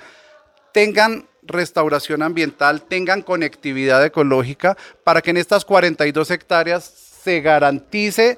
tengan 0.73 1.25
restauración 1.45 2.23
ambiental 2.23 2.83
tengan 2.83 3.23
conectividad 3.23 4.04
ecológica 4.04 4.76
para 5.02 5.23
que 5.23 5.31
en 5.31 5.38
estas 5.38 5.64
42 5.64 6.31
hectáreas 6.31 6.85
se 7.25 7.40
garantice 7.40 8.37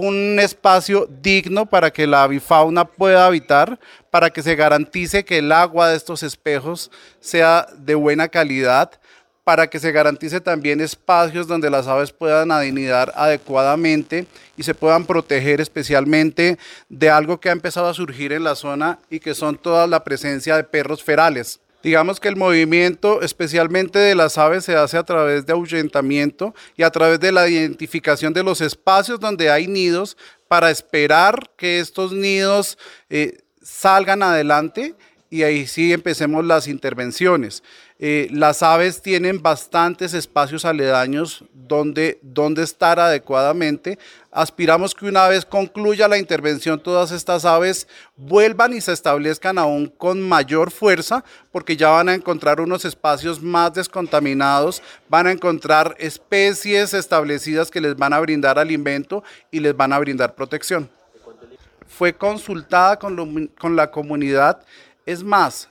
un 0.00 0.38
espacio 0.38 1.08
digno 1.22 1.64
para 1.64 1.90
que 1.90 2.06
la 2.06 2.22
avifauna 2.22 2.84
pueda 2.84 3.26
habitar, 3.26 3.78
para 4.10 4.28
que 4.28 4.42
se 4.42 4.54
garantice 4.54 5.24
que 5.24 5.38
el 5.38 5.50
agua 5.52 5.88
de 5.88 5.96
estos 5.96 6.22
espejos 6.22 6.90
sea 7.20 7.66
de 7.78 7.94
buena 7.94 8.28
calidad, 8.28 8.90
para 9.42 9.68
que 9.68 9.78
se 9.78 9.92
garantice 9.92 10.40
también 10.40 10.80
espacios 10.80 11.46
donde 11.46 11.70
las 11.70 11.86
aves 11.86 12.12
puedan 12.12 12.50
anidar 12.50 13.12
adecuadamente 13.14 14.26
y 14.56 14.64
se 14.64 14.74
puedan 14.74 15.06
proteger 15.06 15.60
especialmente 15.60 16.58
de 16.88 17.08
algo 17.08 17.40
que 17.40 17.48
ha 17.48 17.52
empezado 17.52 17.88
a 17.88 17.94
surgir 17.94 18.32
en 18.32 18.44
la 18.44 18.54
zona 18.54 18.98
y 19.08 19.20
que 19.20 19.34
son 19.34 19.56
toda 19.56 19.86
la 19.86 20.04
presencia 20.04 20.56
de 20.56 20.64
perros 20.64 21.02
ferales. 21.02 21.60
Digamos 21.86 22.18
que 22.18 22.26
el 22.26 22.34
movimiento, 22.34 23.22
especialmente 23.22 24.00
de 24.00 24.16
las 24.16 24.38
aves, 24.38 24.64
se 24.64 24.74
hace 24.74 24.96
a 24.96 25.04
través 25.04 25.46
de 25.46 25.52
ahuyentamiento 25.52 26.52
y 26.76 26.82
a 26.82 26.90
través 26.90 27.20
de 27.20 27.30
la 27.30 27.48
identificación 27.48 28.32
de 28.32 28.42
los 28.42 28.60
espacios 28.60 29.20
donde 29.20 29.50
hay 29.50 29.68
nidos 29.68 30.16
para 30.48 30.72
esperar 30.72 31.48
que 31.56 31.78
estos 31.78 32.10
nidos 32.10 32.76
eh, 33.08 33.38
salgan 33.62 34.24
adelante 34.24 34.96
y 35.30 35.44
ahí 35.44 35.68
sí 35.68 35.92
empecemos 35.92 36.44
las 36.44 36.66
intervenciones. 36.66 37.62
Eh, 37.98 38.28
las 38.30 38.62
aves 38.62 39.00
tienen 39.00 39.40
bastantes 39.40 40.12
espacios 40.12 40.66
aledaños 40.66 41.44
donde, 41.54 42.18
donde 42.20 42.62
estar 42.62 43.00
adecuadamente. 43.00 43.98
Aspiramos 44.30 44.94
que 44.94 45.06
una 45.06 45.26
vez 45.28 45.46
concluya 45.46 46.06
la 46.06 46.18
intervención, 46.18 46.82
todas 46.82 47.10
estas 47.10 47.46
aves 47.46 47.88
vuelvan 48.14 48.74
y 48.74 48.82
se 48.82 48.92
establezcan 48.92 49.56
aún 49.58 49.86
con 49.86 50.20
mayor 50.20 50.70
fuerza, 50.70 51.24
porque 51.50 51.74
ya 51.74 51.88
van 51.88 52.10
a 52.10 52.14
encontrar 52.14 52.60
unos 52.60 52.84
espacios 52.84 53.42
más 53.42 53.72
descontaminados, 53.72 54.82
van 55.08 55.26
a 55.26 55.32
encontrar 55.32 55.94
especies 55.98 56.92
establecidas 56.92 57.70
que 57.70 57.80
les 57.80 57.96
van 57.96 58.12
a 58.12 58.20
brindar 58.20 58.58
alimento 58.58 59.24
y 59.50 59.60
les 59.60 59.74
van 59.74 59.94
a 59.94 59.98
brindar 59.98 60.34
protección. 60.34 60.90
Fue 61.88 62.12
consultada 62.12 62.98
con, 62.98 63.46
con 63.58 63.74
la 63.74 63.90
comunidad. 63.90 64.60
Es 65.06 65.22
más, 65.22 65.70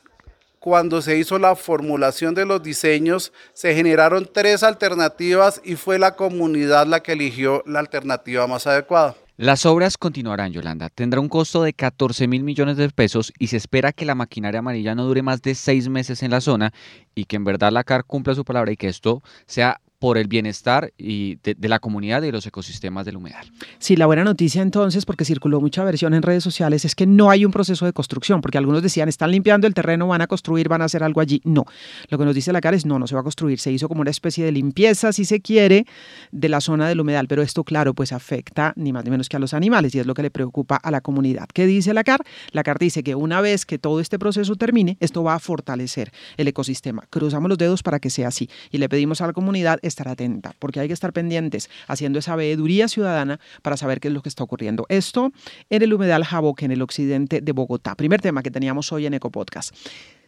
cuando 0.66 1.00
se 1.04 1.16
hizo 1.16 1.38
la 1.38 1.56
formulación 1.56 2.34
de 2.34 2.44
los 2.44 2.64
diseños, 2.64 3.32
se 3.54 3.76
generaron 3.76 4.28
tres 4.34 4.64
alternativas 4.64 5.62
y 5.64 5.76
fue 5.76 6.00
la 6.00 6.16
comunidad 6.16 6.88
la 6.88 7.02
que 7.02 7.12
eligió 7.12 7.62
la 7.68 7.78
alternativa 7.78 8.48
más 8.48 8.66
adecuada. 8.66 9.16
Las 9.38 9.68
obras 9.68 9.96
continuarán, 9.96 10.54
Yolanda. 10.54 10.90
Tendrá 10.90 11.20
un 11.20 11.30
costo 11.30 11.62
de 11.62 11.74
14 11.74 12.28
mil 12.28 12.44
millones 12.44 12.78
de 12.78 12.90
pesos 12.90 13.32
y 13.38 13.46
se 13.46 13.58
espera 13.58 13.92
que 13.92 14.06
la 14.06 14.16
maquinaria 14.16 14.58
amarilla 14.58 14.96
no 14.96 15.06
dure 15.06 15.22
más 15.22 15.44
de 15.44 15.54
seis 15.54 15.88
meses 15.88 16.24
en 16.24 16.32
la 16.32 16.42
zona 16.42 16.74
y 17.14 17.26
que 17.26 17.36
en 17.36 17.44
verdad 17.44 17.72
la 17.72 17.84
CAR 17.84 18.04
cumpla 18.04 18.34
su 18.34 18.44
palabra 18.44 18.72
y 18.72 18.78
que 18.78 18.88
esto 18.88 19.22
sea 19.46 19.80
por 20.06 20.20
el 20.20 20.28
bienestar 20.28 20.94
y 21.00 21.38
de, 21.38 21.68
la 21.68 21.80
comunidad 21.80 22.22
y 22.22 22.28
de 22.28 22.32
los 22.32 22.46
ecosistemas 22.46 23.08
del 23.08 23.18
humedal. 23.18 23.52
Sí, 23.80 23.96
la 23.96 24.06
buena 24.06 24.24
noticia 24.24 24.62
entonces, 24.62 25.04
porque 25.04 25.26
circuló 25.26 25.60
mucha 25.60 25.84
versión 25.84 26.14
en 26.14 26.22
redes 26.22 26.44
sociales, 26.44 26.86
es 26.86 26.94
que 26.94 27.08
no 27.08 27.32
hay 27.32 27.44
un 27.44 27.52
proceso 27.52 27.88
de 27.88 27.92
construcción, 27.92 28.40
porque 28.40 28.60
algunos 28.60 28.84
decían, 28.84 29.10
están 29.10 29.32
limpiando 29.32 29.66
el 29.66 29.74
terreno, 29.74 30.06
van 30.06 30.22
a 30.22 30.28
construir, 30.28 30.70
van 30.70 30.84
a 30.84 30.86
hacer 30.86 31.02
algo 31.02 31.22
allí. 31.22 31.42
No, 31.44 31.66
lo 32.10 32.20
que 32.20 32.26
nos 32.26 32.36
dice 32.36 32.54
la 32.54 32.62
cara 32.62 32.78
es, 32.78 32.86
no, 32.86 33.00
no 33.00 33.08
se 33.08 33.16
va 33.16 33.22
a 33.22 33.24
construir, 33.24 33.60
se 33.60 33.72
hizo 33.72 33.88
como 33.88 34.02
una 34.02 34.12
especie 34.12 34.46
de 34.46 34.52
limpieza, 34.52 35.12
si 35.12 35.26
se 35.26 35.40
quiere, 35.40 35.88
de 36.32 36.50
la 36.50 36.62
zona 36.62 36.88
del 36.88 37.00
humedal, 37.00 37.28
pero 37.28 37.42
esto, 37.42 37.64
claro, 37.64 37.96
pues 37.96 38.12
afecta 38.12 38.74
ni 38.76 38.94
más 38.94 39.06
ni 39.06 39.10
menos 39.10 39.28
que 39.28 39.38
a 39.38 39.40
los 39.40 39.56
animales 39.56 39.96
y 39.96 40.00
es 40.00 40.06
lo 40.06 40.14
que 40.14 40.22
le 40.22 40.30
preocupa 40.30 40.76
a 40.76 40.92
la 40.92 41.02
comunidad. 41.02 41.48
¿Qué 41.52 41.66
dice 41.66 41.96
la 41.96 42.04
CAR? 42.04 42.22
La 42.52 42.62
CAR 42.62 42.78
dice 42.78 43.02
que 43.02 43.16
una 43.16 43.42
vez 43.42 43.66
que 43.66 43.80
todo 43.80 44.00
este 44.00 44.20
proceso 44.20 44.56
termine, 44.56 44.98
esto 45.00 45.24
va 45.24 45.34
a 45.34 45.40
fortalecer 45.40 46.12
el 46.38 46.48
ecosistema. 46.48 47.08
Cruzamos 47.10 47.50
los 47.50 47.58
dedos 47.58 47.82
para 47.82 48.00
que 48.00 48.12
sea 48.12 48.28
así 48.28 48.52
y 48.70 48.78
le 48.78 48.88
pedimos 48.88 49.22
a 49.22 49.26
la 49.26 49.34
comunidad 49.34 49.80
estar 49.96 50.08
atenta, 50.10 50.54
porque 50.60 50.82
hay 50.82 50.88
que 50.88 50.94
estar 50.94 51.14
pendientes 51.14 51.70
haciendo 51.88 52.20
esa 52.20 52.36
veeduría 52.36 52.88
ciudadana 52.88 53.40
para 53.62 53.78
saber 53.78 54.00
qué 54.00 54.10
es 54.10 54.14
lo 54.14 54.22
que 54.22 54.30
está 54.30 54.44
ocurriendo. 54.44 54.86
Esto 54.90 55.32
en 55.70 55.82
el 55.82 55.94
humedal 55.94 56.26
Jaboque, 56.26 56.66
en 56.66 56.72
el 56.72 56.82
occidente 56.82 57.40
de 57.42 57.52
Bogotá. 57.54 57.96
Primer 57.96 58.22
tema 58.22 58.44
que 58.44 58.52
teníamos 58.52 58.92
hoy 58.92 59.06
en 59.06 59.14
Ecopodcast. 59.14 59.74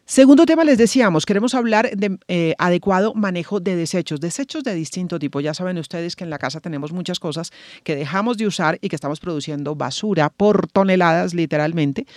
Segundo 0.10 0.46
tema, 0.46 0.64
les 0.64 0.78
decíamos, 0.78 1.26
queremos 1.26 1.54
hablar 1.54 1.90
de 1.94 2.18
eh, 2.30 2.56
adecuado 2.60 3.14
manejo 3.14 3.60
de 3.60 3.76
desechos, 3.76 4.22
desechos 4.22 4.64
de 4.64 4.74
distinto 4.74 5.20
tipo. 5.20 5.42
Ya 5.42 5.54
saben 5.54 5.78
ustedes 5.80 6.16
que 6.16 6.24
en 6.24 6.30
la 6.30 6.38
casa 6.38 6.62
tenemos 6.62 6.94
muchas 6.94 7.20
cosas 7.20 7.52
que 7.84 7.94
dejamos 7.98 8.38
de 8.38 8.48
usar 8.48 8.80
y 8.80 8.88
que 8.88 8.96
estamos 8.96 9.20
produciendo 9.20 9.76
basura 9.76 10.30
por 10.30 10.70
toneladas, 10.70 11.34
literalmente 11.34 12.08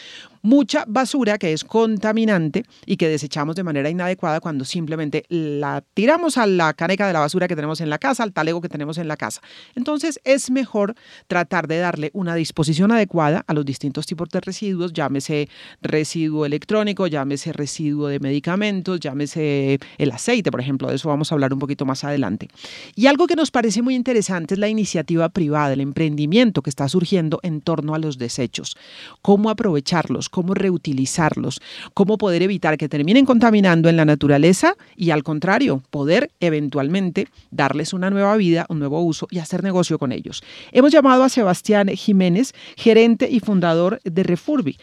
mucha 0.43 0.85
basura 0.87 1.39
que 1.39 1.53
es 1.53 1.65
contaminante 1.65 2.65
y 2.87 2.97
que 2.97 3.09
desechamos 3.09 3.57
de 3.57 3.63
manera 3.63 3.91
inadecuada 3.91 4.41
cuando 4.41 4.65
simplemente 4.65 5.25
la 5.29 5.83
tiramos 5.95 6.39
a 6.39 6.47
la 6.47 6.73
caneca 6.75 7.07
de 7.07 7.13
la 7.13 7.21
basura 7.21 7.49
que 7.49 7.57
tenemos 7.57 7.81
en 7.81 7.91
la 7.91 7.99
casa, 7.99 8.23
al 8.23 8.33
talego 8.33 8.61
que 8.61 8.69
tenemos 8.69 8.99
en 8.99 9.09
la 9.09 9.17
casa. 9.17 9.41
Entonces 9.75 10.21
es 10.25 10.51
mejor 10.51 10.95
tratar 11.27 11.69
de 11.69 11.79
darle 11.79 12.11
una 12.15 12.35
disposición 12.35 12.93
adecuada 12.93 13.45
a 13.47 13.55
los 13.55 13.65
distintos 13.65 14.07
tipos 14.07 14.29
de 14.31 14.41
residuos, 14.41 14.93
llámese 14.93 15.49
residuo 15.83 16.47
electrónico, 16.47 17.07
llámese 17.07 17.53
residuo 17.53 18.09
de 18.09 18.21
medicamentos, 18.21 19.01
llámese 19.01 19.79
el 19.99 20.13
aceite, 20.13 20.51
por 20.51 20.61
ejemplo, 20.61 20.89
de 20.89 20.97
eso 20.97 21.09
vamos 21.09 21.31
a 21.31 21.35
hablar 21.35 21.53
un 21.53 21.59
poquito 21.59 21.85
más 21.85 22.05
adelante. 22.05 22.49
Y 22.95 23.07
algo 23.07 23.27
que 23.27 23.37
nos 23.37 23.51
parece 23.51 23.83
muy 23.83 23.95
interesante 23.95 24.55
es 24.55 24.61
la 24.61 24.69
iniciativa 24.69 25.29
privada, 25.29 25.73
el 25.73 25.81
emprendimiento 25.81 26.63
que 26.63 26.71
está 26.71 26.89
surgiendo 26.89 27.41
en 27.43 27.61
torno 27.61 27.95
a 27.95 27.99
los 27.99 28.19
desechos, 28.19 28.77
cómo 29.23 29.51
aprovecharlos, 29.51 30.29
cómo 30.31 30.55
reutilizarlos, 30.55 31.61
cómo 31.95 32.19
poder 32.19 32.43
evitar 32.43 32.79
que 32.79 32.89
terminen 32.89 33.27
contaminando 33.27 33.89
en 33.89 33.97
la 33.97 34.05
naturaleza 34.05 34.75
y 34.97 35.11
al 35.11 35.23
contrario, 35.23 35.83
poder 35.91 36.31
eventualmente 36.41 37.29
darles 37.51 37.93
una 37.93 38.11
nueva 38.11 38.37
vida, 38.37 38.67
un 38.69 38.79
nuevo 38.79 39.03
uso 39.03 39.27
y 39.31 39.39
hacer 39.39 39.63
negocio 39.63 39.99
con 39.99 40.13
ellos. 40.13 40.43
Hemos 40.73 40.93
llamado 40.93 41.25
a 41.25 41.29
Sebastián 41.29 41.89
Jiménez, 41.89 42.55
gerente 42.77 43.29
y 43.31 43.41
fundador 43.41 44.01
de 44.05 44.23
Refurbi. 44.23 44.79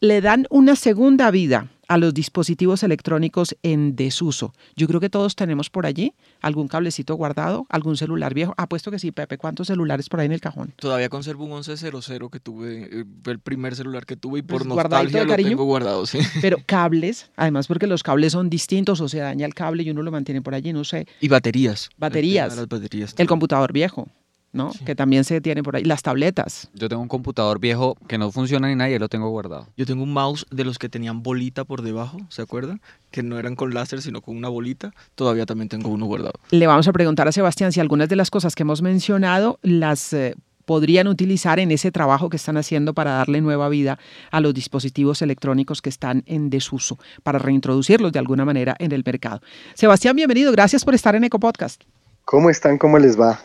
Le 0.00 0.20
dan 0.20 0.46
una 0.50 0.76
segunda 0.76 1.30
vida 1.30 1.68
a 1.88 1.98
los 1.98 2.14
dispositivos 2.14 2.82
electrónicos 2.82 3.56
en 3.62 3.96
desuso. 3.96 4.52
Yo 4.76 4.86
creo 4.86 5.00
que 5.00 5.08
todos 5.08 5.34
tenemos 5.34 5.70
por 5.70 5.86
allí 5.86 6.12
algún 6.48 6.68
cablecito 6.68 7.14
guardado, 7.14 7.66
algún 7.68 7.96
celular 7.96 8.34
viejo. 8.34 8.54
Apuesto 8.56 8.90
que 8.90 8.98
sí, 8.98 9.12
Pepe. 9.12 9.38
¿Cuántos 9.38 9.68
celulares 9.68 10.08
por 10.08 10.20
ahí 10.20 10.26
en 10.26 10.32
el 10.32 10.40
cajón? 10.40 10.74
Todavía 10.76 11.08
conservo 11.08 11.44
un 11.44 11.50
1100 11.52 12.28
que 12.30 12.40
tuve, 12.40 12.88
eh, 12.90 13.04
el 13.26 13.38
primer 13.38 13.76
celular 13.76 14.06
que 14.06 14.16
tuve 14.16 14.40
y 14.40 14.42
por 14.42 14.58
pues 14.58 14.66
nostalgia 14.66 15.24
lo 15.24 15.36
tengo 15.36 15.64
guardado, 15.64 16.06
sí. 16.06 16.18
Pero 16.42 16.58
cables, 16.66 17.30
además 17.36 17.66
porque 17.66 17.86
los 17.86 18.02
cables 18.02 18.32
son 18.32 18.50
distintos 18.50 19.00
o 19.00 19.08
se 19.08 19.18
daña 19.18 19.46
el 19.46 19.54
cable 19.54 19.82
y 19.82 19.90
uno 19.90 20.02
lo 20.02 20.10
mantiene 20.10 20.42
por 20.42 20.54
allí, 20.54 20.72
no 20.72 20.84
sé. 20.84 21.06
Y 21.20 21.28
baterías. 21.28 21.90
Baterías. 21.96 22.56
Las 22.56 22.68
baterías 22.68 23.14
el 23.16 23.26
computador 23.26 23.72
viejo. 23.72 24.08
¿No? 24.52 24.70
Que 24.84 24.94
también 24.94 25.24
se 25.24 25.40
tiene 25.40 25.62
por 25.62 25.76
ahí. 25.76 25.84
Las 25.84 26.02
tabletas. 26.02 26.70
Yo 26.74 26.88
tengo 26.88 27.02
un 27.02 27.08
computador 27.08 27.58
viejo 27.58 27.96
que 28.06 28.18
no 28.18 28.30
funciona 28.30 28.68
ni 28.68 28.74
nada 28.74 28.90
y 28.90 28.98
lo 28.98 29.08
tengo 29.08 29.28
guardado. 29.30 29.68
Yo 29.76 29.86
tengo 29.86 30.02
un 30.02 30.12
mouse 30.12 30.46
de 30.50 30.64
los 30.64 30.78
que 30.78 30.88
tenían 30.88 31.22
bolita 31.22 31.64
por 31.64 31.82
debajo, 31.82 32.18
¿se 32.28 32.42
acuerdan? 32.42 32.80
Que 33.10 33.22
no 33.22 33.38
eran 33.38 33.56
con 33.56 33.74
láser, 33.74 34.02
sino 34.02 34.20
con 34.22 34.36
una 34.36 34.48
bolita. 34.48 34.92
Todavía 35.14 35.46
también 35.46 35.68
tengo 35.68 35.90
uno 35.90 36.06
guardado. 36.06 36.34
Le 36.50 36.66
vamos 36.66 36.88
a 36.88 36.92
preguntar 36.92 37.28
a 37.28 37.32
Sebastián 37.32 37.72
si 37.72 37.80
algunas 37.80 38.08
de 38.08 38.16
las 38.16 38.30
cosas 38.30 38.54
que 38.54 38.62
hemos 38.62 38.82
mencionado 38.82 39.58
las 39.62 40.12
eh, 40.12 40.34
podrían 40.68 41.08
utilizar 41.08 41.58
en 41.58 41.70
ese 41.70 41.90
trabajo 41.90 42.28
que 42.28 42.36
están 42.36 42.58
haciendo 42.58 42.92
para 42.92 43.12
darle 43.12 43.40
nueva 43.40 43.70
vida 43.70 43.98
a 44.30 44.40
los 44.40 44.52
dispositivos 44.52 45.22
electrónicos 45.22 45.80
que 45.80 45.88
están 45.88 46.22
en 46.26 46.50
desuso, 46.50 46.98
para 47.22 47.38
reintroducirlos 47.38 48.12
de 48.12 48.18
alguna 48.18 48.44
manera 48.44 48.76
en 48.78 48.92
el 48.92 49.02
mercado. 49.02 49.40
Sebastián, 49.72 50.14
bienvenido. 50.14 50.52
Gracias 50.52 50.84
por 50.84 50.94
estar 50.94 51.14
en 51.14 51.24
Ecopodcast. 51.24 51.84
¿Cómo 52.26 52.50
están? 52.50 52.76
¿Cómo 52.76 52.98
les 52.98 53.18
va? 53.18 53.40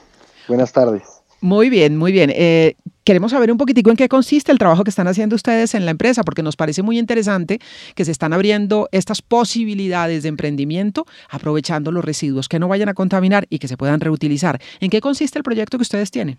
Buenas 0.47 0.71
tardes. 0.73 1.03
Muy 1.41 1.69
bien, 1.69 1.97
muy 1.97 2.13
bien. 2.13 2.31
Eh, 2.33 2.75
queremos 3.03 3.31
saber 3.31 3.51
un 3.51 3.57
poquitico 3.57 3.89
en 3.89 3.97
qué 3.97 4.07
consiste 4.07 4.51
el 4.51 4.57
trabajo 4.57 4.85
que 4.85 4.89
están 4.89 5.09
haciendo 5.09 5.35
ustedes 5.35 5.75
en 5.75 5.83
la 5.83 5.91
empresa, 5.91 6.23
porque 6.23 6.41
nos 6.41 6.55
parece 6.55 6.83
muy 6.83 6.97
interesante 6.97 7.59
que 7.95 8.05
se 8.05 8.11
están 8.11 8.31
abriendo 8.31 8.87
estas 8.93 9.21
posibilidades 9.21 10.23
de 10.23 10.29
emprendimiento 10.29 11.05
aprovechando 11.29 11.91
los 11.91 12.05
residuos 12.05 12.47
que 12.47 12.59
no 12.59 12.69
vayan 12.69 12.87
a 12.87 12.93
contaminar 12.93 13.45
y 13.49 13.59
que 13.59 13.67
se 13.67 13.75
puedan 13.75 13.99
reutilizar. 13.99 14.61
¿En 14.79 14.89
qué 14.89 15.01
consiste 15.01 15.37
el 15.37 15.43
proyecto 15.43 15.77
que 15.77 15.81
ustedes 15.81 16.11
tienen? 16.11 16.37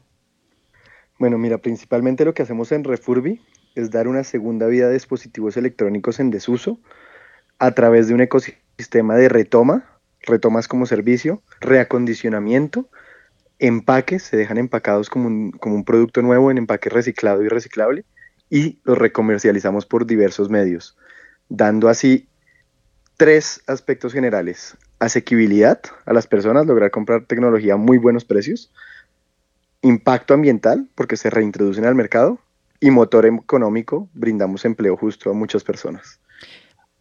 Bueno, 1.18 1.36
mira, 1.36 1.58
principalmente 1.58 2.24
lo 2.24 2.32
que 2.32 2.42
hacemos 2.42 2.72
en 2.72 2.84
Refurbi 2.84 3.40
es 3.74 3.90
dar 3.90 4.08
una 4.08 4.24
segunda 4.24 4.66
vida 4.66 4.86
a 4.86 4.90
dispositivos 4.90 5.56
electrónicos 5.56 6.18
en 6.18 6.30
desuso 6.30 6.78
a 7.58 7.72
través 7.72 8.08
de 8.08 8.14
un 8.14 8.20
ecosistema 8.22 9.16
de 9.16 9.28
retoma, 9.28 9.84
retomas 10.22 10.66
como 10.66 10.86
servicio, 10.86 11.42
reacondicionamiento, 11.60 12.88
empaques, 13.58 14.22
se 14.22 14.36
dejan 14.36 14.58
empacados 14.58 15.08
como 15.08 15.28
un, 15.28 15.84
producto 15.84 16.22
nuevo 16.22 16.50
en 16.50 16.58
empaque 16.58 16.90
reciclado 16.90 17.42
y 17.42 17.48
reciclable 17.48 18.04
y 18.50 18.78
los 18.84 18.98
recomercializamos 18.98 19.86
por 19.86 20.06
diversos 20.06 20.50
medios, 20.50 20.96
dando 21.48 21.88
así 21.88 22.28
tres 23.16 23.62
aspectos 23.66 24.12
generales. 24.12 24.76
Asequibilidad 24.98 25.80
a 26.06 26.12
las 26.12 26.26
personas, 26.26 26.66
lograr 26.66 26.90
comprar 26.90 27.26
tecnología 27.26 27.74
a 27.74 27.78
muy 27.78 27.98
buenos 27.98 28.24
precios. 28.24 28.72
Impacto 29.82 30.34
ambiental, 30.34 30.88
porque 30.94 31.16
se 31.16 31.30
reintroducen 31.30 31.84
al 31.84 31.94
mercado. 31.94 32.38
Y 32.80 32.90
motor 32.90 33.26
económico, 33.26 34.08
brindamos 34.14 34.64
empleo 34.64 34.96
justo 34.96 35.30
a 35.30 35.34
muchas 35.34 35.64
personas. 35.64 36.20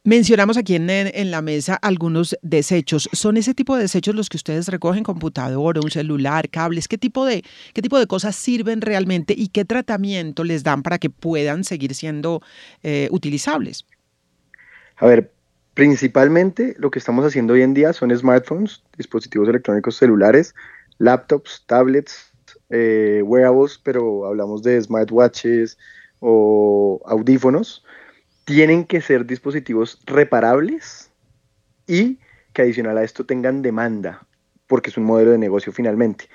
Mencionamos 0.05 0.57
aquí 0.57 0.75
en, 0.75 1.31
la 1.31 1.41
mesa 1.41 1.75
algunos 1.75 2.37
desechos. 2.41 3.07
¿Son 3.13 3.37
ese 3.37 3.53
tipo 3.53 3.77
de 3.77 3.83
desechos 3.83 4.13
los 4.13 4.27
que 4.27 4.35
ustedes 4.35 4.67
recogen? 4.67 5.01
¿Computador, 5.01 5.79
un 5.79 5.89
celular, 5.89 6.49
cables? 6.49 6.89
¿Qué 6.89 6.97
tipo, 6.97 7.25
de, 7.25 7.41
¿Qué 7.73 7.81
tipo 7.81 7.97
de 7.97 8.05
cosas 8.05 8.35
sirven 8.35 8.81
realmente 8.81 9.33
y 9.37 9.47
qué 9.47 9.63
tratamiento 9.63 10.43
les 10.43 10.63
dan 10.63 10.83
para 10.83 10.97
que 10.97 11.09
puedan 11.09 11.63
seguir 11.63 11.95
siendo 11.95 12.41
eh, 12.83 13.07
utilizables? 13.11 13.85
A 14.97 15.05
ver, 15.05 15.31
principalmente 15.73 16.75
lo 16.79 16.91
que 16.91 16.99
estamos 16.99 17.25
haciendo 17.25 17.53
hoy 17.53 17.61
en 17.61 17.73
día 17.73 17.93
son 17.93 18.13
smartphones, 18.13 18.83
dispositivos 18.97 19.47
electrónicos 19.47 19.95
celulares, 19.95 20.53
laptops, 20.97 21.63
tablets, 21.65 22.29
eh, 22.71 23.21
wearables, 23.23 23.79
pero 23.81 24.25
hablamos 24.25 24.63
de 24.63 24.81
smartwatches 24.81 25.77
o 26.19 26.99
audífonos 27.05 27.85
tienen 28.45 28.85
que 28.85 29.01
ser 29.01 29.25
dispositivos 29.25 29.99
reparables 30.05 31.11
y 31.87 32.19
que 32.53 32.61
adicional 32.61 32.97
a 32.97 33.03
esto 33.03 33.25
tengan 33.25 33.61
demanda, 33.61 34.25
porque 34.67 34.89
es 34.89 34.97
un 34.97 35.05
modelo 35.05 35.31
de 35.31 35.37
negocio 35.37 35.71
finalmente. 35.71 36.29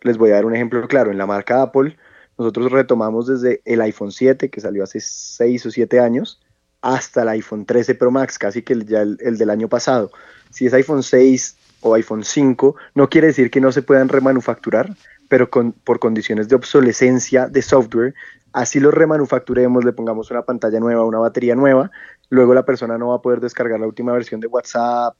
Les 0.00 0.18
voy 0.18 0.30
a 0.30 0.34
dar 0.34 0.46
un 0.46 0.54
ejemplo 0.54 0.86
claro. 0.88 1.10
En 1.10 1.18
la 1.18 1.26
marca 1.26 1.62
Apple, 1.62 1.96
nosotros 2.38 2.72
retomamos 2.72 3.26
desde 3.26 3.60
el 3.64 3.80
iPhone 3.82 4.12
7, 4.12 4.50
que 4.50 4.60
salió 4.60 4.82
hace 4.84 5.00
6 5.00 5.66
o 5.66 5.70
7 5.70 6.00
años, 6.00 6.40
hasta 6.80 7.22
el 7.22 7.28
iPhone 7.28 7.64
13 7.64 7.94
Pro 7.94 8.10
Max, 8.10 8.38
casi 8.38 8.62
que 8.62 8.84
ya 8.84 9.02
el, 9.02 9.16
del 9.16 9.50
año 9.50 9.68
pasado. 9.68 10.10
Si 10.50 10.66
es 10.66 10.74
iPhone 10.74 11.02
6 11.02 11.56
o 11.82 11.94
iPhone 11.94 12.24
5, 12.24 12.76
no 12.94 13.08
quiere 13.08 13.28
decir 13.28 13.50
que 13.50 13.60
no 13.60 13.70
se 13.70 13.82
puedan 13.82 14.08
remanufacturar, 14.08 14.96
pero 15.28 15.50
con, 15.50 15.72
por 15.72 15.98
condiciones 15.98 16.48
de 16.48 16.56
obsolescencia 16.56 17.46
de 17.46 17.62
software 17.62 18.14
así 18.52 18.80
lo 18.80 18.90
remanufacturemos, 18.90 19.84
le 19.84 19.92
pongamos 19.92 20.30
una 20.30 20.42
pantalla 20.42 20.80
nueva, 20.80 21.04
una 21.04 21.18
batería 21.18 21.54
nueva, 21.54 21.90
luego 22.28 22.54
la 22.54 22.64
persona 22.64 22.98
no 22.98 23.08
va 23.08 23.16
a 23.16 23.22
poder 23.22 23.40
descargar 23.40 23.80
la 23.80 23.86
última 23.86 24.12
versión 24.12 24.40
de 24.40 24.46
WhatsApp 24.46 25.16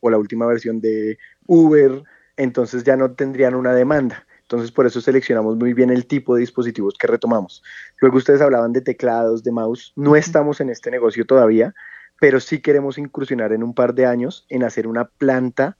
o 0.00 0.10
la 0.10 0.18
última 0.18 0.46
versión 0.46 0.80
de 0.80 1.18
Uber, 1.46 2.02
entonces 2.36 2.84
ya 2.84 2.96
no 2.96 3.12
tendrían 3.12 3.54
una 3.54 3.74
demanda. 3.74 4.26
Entonces 4.42 4.70
por 4.70 4.86
eso 4.86 5.00
seleccionamos 5.00 5.56
muy 5.56 5.74
bien 5.74 5.90
el 5.90 6.06
tipo 6.06 6.34
de 6.34 6.40
dispositivos 6.40 6.94
que 6.98 7.08
retomamos. 7.08 7.64
Luego 8.00 8.18
ustedes 8.18 8.40
hablaban 8.40 8.72
de 8.72 8.80
teclados, 8.80 9.42
de 9.42 9.50
mouse, 9.50 9.92
no 9.96 10.14
estamos 10.14 10.60
en 10.60 10.70
este 10.70 10.90
negocio 10.90 11.26
todavía, 11.26 11.74
pero 12.20 12.38
sí 12.38 12.60
queremos 12.60 12.96
incursionar 12.96 13.52
en 13.52 13.64
un 13.64 13.74
par 13.74 13.94
de 13.94 14.06
años 14.06 14.46
en 14.48 14.62
hacer 14.62 14.86
una 14.86 15.06
planta 15.06 15.76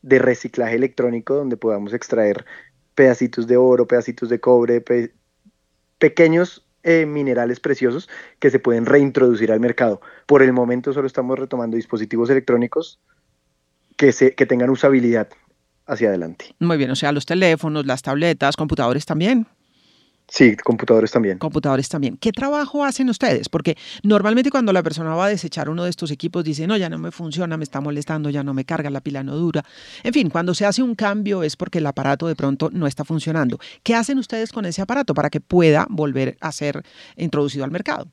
de 0.00 0.18
reciclaje 0.18 0.76
electrónico 0.76 1.34
donde 1.34 1.56
podamos 1.56 1.92
extraer 1.92 2.46
pedacitos 2.94 3.46
de 3.46 3.56
oro, 3.56 3.86
pedacitos 3.86 4.28
de 4.28 4.40
cobre, 4.40 4.80
pequeños 5.98 6.64
eh, 6.84 7.06
minerales 7.06 7.60
preciosos 7.60 8.08
que 8.38 8.50
se 8.50 8.58
pueden 8.58 8.86
reintroducir 8.86 9.52
al 9.52 9.60
mercado. 9.60 10.00
Por 10.26 10.42
el 10.42 10.52
momento 10.52 10.92
solo 10.92 11.06
estamos 11.06 11.38
retomando 11.38 11.76
dispositivos 11.76 12.30
electrónicos 12.30 13.00
que, 13.96 14.12
se, 14.12 14.34
que 14.34 14.46
tengan 14.46 14.70
usabilidad 14.70 15.28
hacia 15.86 16.08
adelante. 16.08 16.54
Muy 16.60 16.76
bien, 16.76 16.90
o 16.90 16.96
sea, 16.96 17.12
los 17.12 17.26
teléfonos, 17.26 17.84
las 17.84 18.02
tabletas, 18.02 18.56
computadores 18.56 19.06
también. 19.06 19.46
Sí, 20.28 20.56
computadores 20.56 21.10
también. 21.10 21.38
Computadores 21.38 21.88
también. 21.88 22.18
¿Qué 22.18 22.32
trabajo 22.32 22.84
hacen 22.84 23.08
ustedes? 23.08 23.48
Porque 23.48 23.78
normalmente 24.02 24.50
cuando 24.50 24.74
la 24.74 24.82
persona 24.82 25.14
va 25.14 25.24
a 25.24 25.28
desechar 25.30 25.70
uno 25.70 25.84
de 25.84 25.90
estos 25.90 26.10
equipos 26.10 26.44
dice, 26.44 26.66
no, 26.66 26.76
ya 26.76 26.90
no 26.90 26.98
me 26.98 27.10
funciona, 27.10 27.56
me 27.56 27.64
está 27.64 27.80
molestando, 27.80 28.28
ya 28.28 28.42
no 28.42 28.52
me 28.52 28.66
carga, 28.66 28.90
la 28.90 29.00
pila 29.00 29.22
no 29.22 29.36
dura. 29.36 29.64
En 30.02 30.12
fin, 30.12 30.28
cuando 30.28 30.54
se 30.54 30.66
hace 30.66 30.82
un 30.82 30.94
cambio 30.94 31.42
es 31.42 31.56
porque 31.56 31.78
el 31.78 31.86
aparato 31.86 32.26
de 32.26 32.36
pronto 32.36 32.68
no 32.70 32.86
está 32.86 33.04
funcionando. 33.04 33.58
¿Qué 33.82 33.94
hacen 33.94 34.18
ustedes 34.18 34.52
con 34.52 34.66
ese 34.66 34.82
aparato 34.82 35.14
para 35.14 35.30
que 35.30 35.40
pueda 35.40 35.86
volver 35.88 36.36
a 36.40 36.52
ser 36.52 36.84
introducido 37.16 37.64
al 37.64 37.70
mercado? 37.70 38.06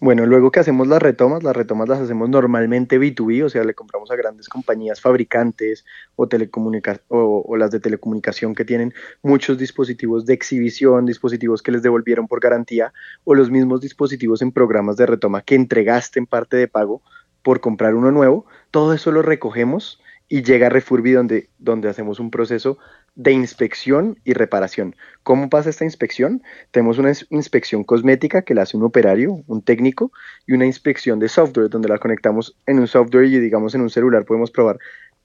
Bueno, 0.00 0.24
luego 0.24 0.50
que 0.50 0.60
hacemos 0.60 0.88
las 0.88 1.02
retomas, 1.02 1.42
las 1.42 1.54
retomas 1.54 1.86
las 1.86 2.00
hacemos 2.00 2.30
normalmente 2.30 2.98
B2B, 2.98 3.44
o 3.44 3.50
sea, 3.50 3.64
le 3.64 3.74
compramos 3.74 4.10
a 4.10 4.16
grandes 4.16 4.48
compañías 4.48 4.98
fabricantes 4.98 5.84
o, 6.16 6.24
o, 6.24 7.44
o, 7.46 7.56
las 7.58 7.70
de 7.70 7.80
telecomunicación 7.80 8.54
que 8.54 8.64
tienen 8.64 8.94
muchos 9.22 9.58
dispositivos 9.58 10.24
de 10.24 10.32
exhibición, 10.32 11.04
dispositivos 11.04 11.62
que 11.62 11.72
les 11.72 11.82
devolvieron 11.82 12.28
por 12.28 12.40
garantía 12.40 12.94
o 13.24 13.34
los 13.34 13.50
mismos 13.50 13.82
dispositivos 13.82 14.40
en 14.40 14.52
programas 14.52 14.96
de 14.96 15.04
retoma 15.04 15.42
que 15.42 15.54
entregaste 15.54 16.18
en 16.18 16.24
parte 16.24 16.56
de 16.56 16.66
pago 16.66 17.02
por 17.42 17.60
comprar 17.60 17.94
uno 17.94 18.10
nuevo. 18.10 18.46
Todo 18.70 18.94
eso 18.94 19.12
lo 19.12 19.20
recogemos 19.20 20.00
y 20.32 20.44
llega 20.44 20.68
a 20.68 20.70
Refurbi 20.70 21.10
donde, 21.10 21.50
donde 21.58 21.88
hacemos 21.88 22.20
un 22.20 22.30
proceso 22.30 22.78
de 23.16 23.32
inspección 23.32 24.16
y 24.24 24.32
reparación. 24.32 24.94
¿Cómo 25.24 25.50
pasa 25.50 25.70
esta 25.70 25.84
inspección? 25.84 26.42
Tenemos 26.70 26.98
una 26.98 27.12
inspección 27.30 27.82
cosmética 27.82 28.42
que 28.42 28.54
la 28.54 28.62
hace 28.62 28.76
un 28.76 28.84
operario, 28.84 29.42
un 29.48 29.60
técnico, 29.60 30.12
y 30.46 30.52
una 30.52 30.66
inspección 30.66 31.18
de 31.18 31.28
software 31.28 31.68
donde 31.68 31.88
la 31.88 31.98
conectamos 31.98 32.56
en 32.66 32.78
un 32.78 32.86
software 32.86 33.24
y 33.24 33.40
digamos 33.40 33.74
en 33.74 33.80
un 33.80 33.90
celular 33.90 34.24
podemos 34.24 34.52
probar 34.52 34.78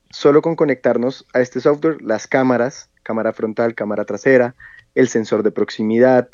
solo 0.10 0.41
con 0.41 0.56
conectarnos 0.56 1.28
a 1.34 1.39
este 1.39 1.62
software 1.62 2.02
las 2.02 2.26
cámaras, 2.26 2.89
cámara 3.04 3.32
frontal, 3.32 3.76
cámara 3.76 4.06
trasera, 4.06 4.56
el 4.96 5.08
sensor 5.08 5.44
de 5.44 5.52
proximidad, 5.52 6.30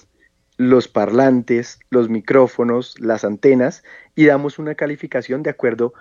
los 0.55 0.88
parlantes, 0.88 1.79
los 1.89 2.07
micrófonos, 2.07 2.97
las 2.99 3.25
antenas 3.25 3.84
y 4.15 4.27
damos 4.27 4.60
una 4.60 4.75
calificación 4.75 5.43
de 5.43 5.49
acuerdo 5.49 5.93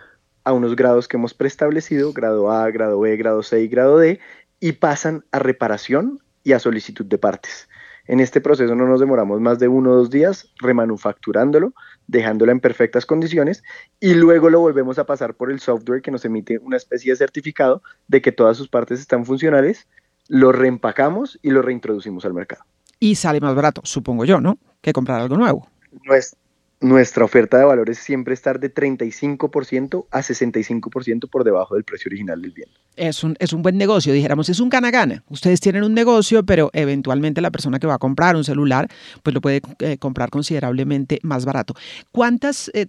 a 0.45 0.53
unos 0.53 0.77
grados 0.77 1.09
que 1.09 1.17
hemos 1.17 1.35
preestablecido, 1.35 2.13
grado 2.13 2.51
A, 2.51 2.71
grado 2.71 3.01
B, 3.01 3.17
grado 3.17 3.43
C 3.43 3.63
y 3.63 3.69
grado 3.69 3.99
D, 3.99 4.21
y 4.61 4.73
pasan 4.73 5.25
a 5.33 5.39
reparación 5.39 6.21
y 6.45 6.53
a 6.53 6.59
solicitud 6.59 7.07
de 7.07 7.19
partes. 7.19 7.69
En 8.07 8.19
este 8.19 8.41
proceso 8.41 8.75
no 8.75 8.87
nos 8.87 8.99
demoramos 8.99 9.41
más 9.41 9.59
de 9.59 9.69
uno 9.69 9.93
o 9.93 9.97
dos 9.97 10.11
días 10.11 10.53
remanufacturándolo, 10.59 11.75
dejándolo 12.07 12.51
en 12.51 12.61
perfectas 12.61 13.07
condiciones 13.07 13.63
y 14.01 14.15
luego 14.15 14.51
lo 14.51 14.61
volvemos 14.61 14.99
a 14.99 15.05
pasar 15.05 15.35
por 15.35 15.51
el 15.51 15.61
software 15.61 16.03
que 16.03 16.11
nos 16.11 16.25
emite 16.25 16.59
una 16.59 16.77
especie 16.77 17.13
de 17.13 17.17
certificado 17.17 17.83
de 18.09 18.21
que 18.21 18.33
todas 18.33 18.57
sus 18.57 18.69
partes 18.69 18.99
están 19.01 19.25
funcionales, 19.25 19.87
lo 20.27 20.51
reempacamos 20.51 21.39
y 21.43 21.51
lo 21.51 21.63
reintroducimos 21.63 22.25
al 22.25 22.35
mercado. 22.35 22.65
Y 22.99 23.15
sale 23.15 23.41
más 23.41 23.55
barato, 23.55 23.81
supongo 23.85 24.25
yo, 24.25 24.41
¿no? 24.41 24.59
Que 24.81 24.93
comprar 24.93 25.21
algo 25.21 25.37
nuevo. 25.37 25.69
No 26.05 26.15
es, 26.15 26.37
nuestra 26.81 27.27
oferta 27.27 27.59
de 27.59 27.65
valor 27.65 27.91
es 27.91 27.99
siempre 27.99 28.33
estar 28.33 28.59
de 28.59 28.73
35% 28.73 30.07
a 30.11 30.21
65% 30.21 31.29
por 31.29 31.45
debajo 31.45 31.75
del 31.75 31.85
precio 31.85 32.09
original 32.09 32.41
del 32.41 32.53
bien. 32.53 32.69
Es 32.97 33.23
un, 33.23 33.37
es 33.39 33.53
un 33.53 33.63
buen 33.63 33.77
negocio, 33.77 34.15
dijéramos, 34.15 34.49
es 34.49 34.61
un 34.61 34.71
gana-gana. 34.71 35.23
Ustedes 35.29 35.61
tienen 35.61 35.85
un 35.85 35.93
negocio, 35.93 36.43
pero 36.43 36.71
eventualmente 36.73 37.43
la 37.43 37.51
persona 37.51 37.79
que 37.79 37.87
va 37.87 37.95
a 37.95 37.99
comprar 37.99 38.35
un 38.35 38.45
celular, 38.45 38.89
pues 39.23 39.35
lo 39.35 39.43
puede 39.43 39.61
eh, 39.81 39.99
comprar 39.99 40.31
considerablemente 40.31 41.19
más 41.23 41.45
barato. 41.45 41.75
¿Cuántas, 42.13 42.71
eh, 42.73 42.87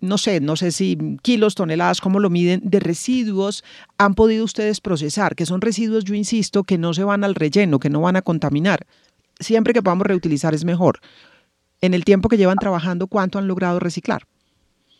no 0.00 0.16
sé, 0.16 0.40
no 0.40 0.54
sé 0.54 0.70
si 0.70 0.96
kilos, 1.22 1.56
toneladas, 1.56 2.00
cómo 2.00 2.20
lo 2.20 2.30
miden, 2.30 2.60
de 2.62 2.78
residuos 2.78 3.64
han 3.98 4.14
podido 4.14 4.44
ustedes 4.44 4.80
procesar? 4.80 5.34
Que 5.34 5.44
son 5.44 5.60
residuos, 5.60 6.04
yo 6.04 6.14
insisto, 6.14 6.62
que 6.62 6.78
no 6.78 6.94
se 6.94 7.02
van 7.02 7.24
al 7.24 7.34
relleno, 7.34 7.80
que 7.80 7.90
no 7.90 8.00
van 8.00 8.14
a 8.14 8.22
contaminar. 8.22 8.86
Siempre 9.40 9.74
que 9.74 9.82
podamos 9.82 10.06
reutilizar 10.06 10.54
es 10.54 10.64
mejor 10.64 11.00
en 11.84 11.94
el 11.94 12.04
tiempo 12.04 12.28
que 12.28 12.36
llevan 12.36 12.58
trabajando, 12.58 13.06
¿cuánto 13.06 13.38
han 13.38 13.46
logrado 13.46 13.78
reciclar? 13.78 14.22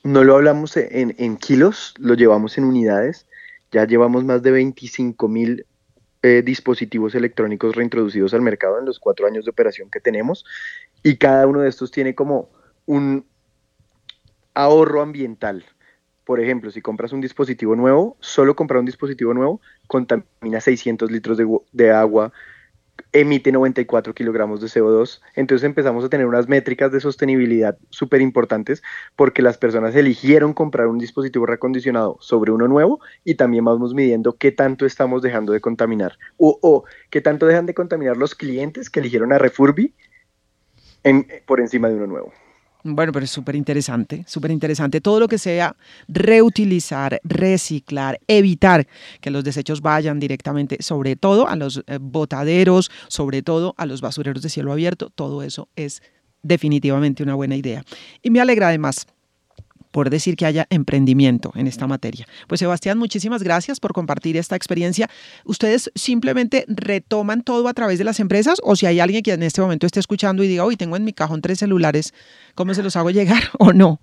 No 0.03 0.23
lo 0.23 0.37
hablamos 0.37 0.77
en, 0.77 1.37
kilos, 1.39 1.95
lo 1.99 2.15
llevamos 2.15 2.59
en 2.59 2.65
unidades. 2.65 3.27
Ya 3.73 3.87
llevamos 3.87 4.23
más 4.25 4.43
de 4.43 4.51
25 4.51 5.29
mil 5.29 5.67
eh, 6.23 6.43
dispositivos 6.45 7.15
electrónicos 7.15 7.75
reintroducidos 7.75 8.35
al 8.35 8.43
mercado 8.43 8.79
en 8.79 8.85
los 8.85 8.99
cuatro 8.99 9.27
años 9.27 9.47
de 9.47 9.51
operación 9.51 9.89
que 9.91 10.01
tenemos. 10.01 10.45
Y 11.03 11.17
cada 11.17 11.47
uno 11.47 11.61
de 11.61 11.71
estos 11.71 11.91
tiene 11.91 12.15
como 12.15 12.51
un 12.85 13.25
ahorro 14.53 15.01
ambiental. 15.01 15.65
Por 16.27 16.39
ejemplo, 16.39 16.71
si 16.71 16.83
compras 16.83 17.13
un 17.13 17.23
dispositivo 17.23 17.75
nuevo, 17.75 18.19
solo 18.21 18.55
comprar 18.55 18.81
un 18.81 18.87
dispositivo 18.87 19.33
nuevo 19.33 19.61
contamina 19.87 20.61
600 20.61 21.11
litros 21.11 21.39
de, 21.39 21.47
de 21.73 21.93
agua, 21.93 22.33
emite 23.13 23.53
94 23.53 24.15
kilogramos 24.15 24.61
de 24.61 24.67
CO2. 24.67 25.21
Entonces 25.35 25.65
empezamos 25.65 26.05
a 26.05 26.09
tener 26.09 26.27
unas 26.27 26.49
métricas 26.49 26.93
de 26.93 27.01
sostenibilidad 27.01 27.79
súper 27.91 28.21
importantes 28.21 28.83
porque 29.17 29.43
las 29.43 29.57
personas 29.57 29.95
eligieron 29.95 30.53
comprar 30.53 30.89
un 30.89 30.99
dispositivo 30.99 31.47
reacondicionado 31.47 32.17
sobre 32.21 32.53
uno 32.53 32.69
nuevo 32.69 33.01
y 33.25 33.37
también 33.37 33.65
vamos 33.65 33.95
midiendo 33.95 34.37
qué 34.37 34.53
tanto 34.53 34.85
estamos 34.87 35.23
dejando 35.23 35.53
de 35.53 35.61
contaminar 35.61 36.19
o, 36.37 36.59
o 36.61 36.85
qué 37.11 37.21
tanto 37.21 37.47
dejan 37.47 37.67
de 37.67 37.75
contaminar 37.75 38.17
los 38.17 38.35
clientes 38.35 38.91
que 38.91 39.01
eligieron 39.01 39.33
a 39.33 39.39
Refurbi 39.39 39.95
en, 41.05 41.27
por 41.47 41.61
encima 41.61 41.89
de 41.89 41.95
uno 41.95 42.07
nuevo. 42.07 42.33
Bueno, 42.87 43.13
pero 43.13 43.25
es 43.25 43.31
súper 43.31 43.57
interesante, 43.57 44.25
súper 44.29 44.51
interesante. 44.51 45.01
Todo 45.01 45.19
lo 45.19 45.27
que 45.27 45.39
sea 45.39 45.75
reutilizar, 46.07 47.19
reciclar, 47.25 48.21
evitar 48.29 48.87
que 49.23 49.31
los 49.31 49.43
desechos 49.43 49.81
vayan 49.81 50.21
directamente, 50.21 50.77
sobre 50.83 51.17
todo 51.17 51.49
a 51.49 51.57
los 51.57 51.83
eh, 51.87 51.99
botaderos, 51.99 52.91
sobre 53.09 53.41
todo 53.41 53.75
a 53.79 53.87
los 53.87 54.03
basureros 54.03 54.43
de 54.43 54.51
cielo 54.51 54.71
abierto, 54.71 55.09
todo 55.09 55.43
eso 55.43 55.69
es 55.77 56.03
definitivamente 56.43 57.23
una 57.23 57.35
buena 57.35 57.57
idea. 57.57 57.83
Y 58.23 58.29
me 58.29 58.43
alegra 58.43 58.69
además 58.69 59.07
por 59.95 60.11
decir 60.11 60.35
que 60.35 60.45
haya 60.45 60.67
emprendimiento 60.71 61.53
en 61.55 61.69
esta 61.69 61.87
materia. 61.87 62.27
Pues 62.49 62.59
Sebastián, 62.59 62.99
muchísimas 62.99 63.45
gracias 63.45 63.79
por 63.79 63.93
compartir 63.93 64.37
esta 64.37 64.57
experiencia. 64.57 65.09
¿Ustedes 65.45 65.93
simplemente 65.95 66.65
retoman 66.67 67.45
todo 67.45 67.69
a 67.69 67.75
través 67.75 67.99
de 67.99 68.05
las 68.05 68.19
empresas 68.19 68.59
o 68.65 68.75
si 68.75 68.87
hay 68.87 68.99
alguien 68.99 69.23
que 69.23 69.33
en 69.33 69.45
este 69.45 69.61
momento 69.61 69.87
esté 69.87 70.01
escuchando 70.01 70.43
y 70.43 70.49
diga, 70.49 70.65
hoy 70.65 70.77
tengo 70.77 70.97
en 70.97 71.05
mi 71.05 71.13
cajón 71.13 71.43
tres 71.43 71.61
celulares, 71.61 72.13
¿cómo 72.57 72.75
se 72.75 72.83
los 72.83 72.97
hago 72.97 73.11
llegar 73.11 73.45
o 73.61 73.73
no? 73.73 74.01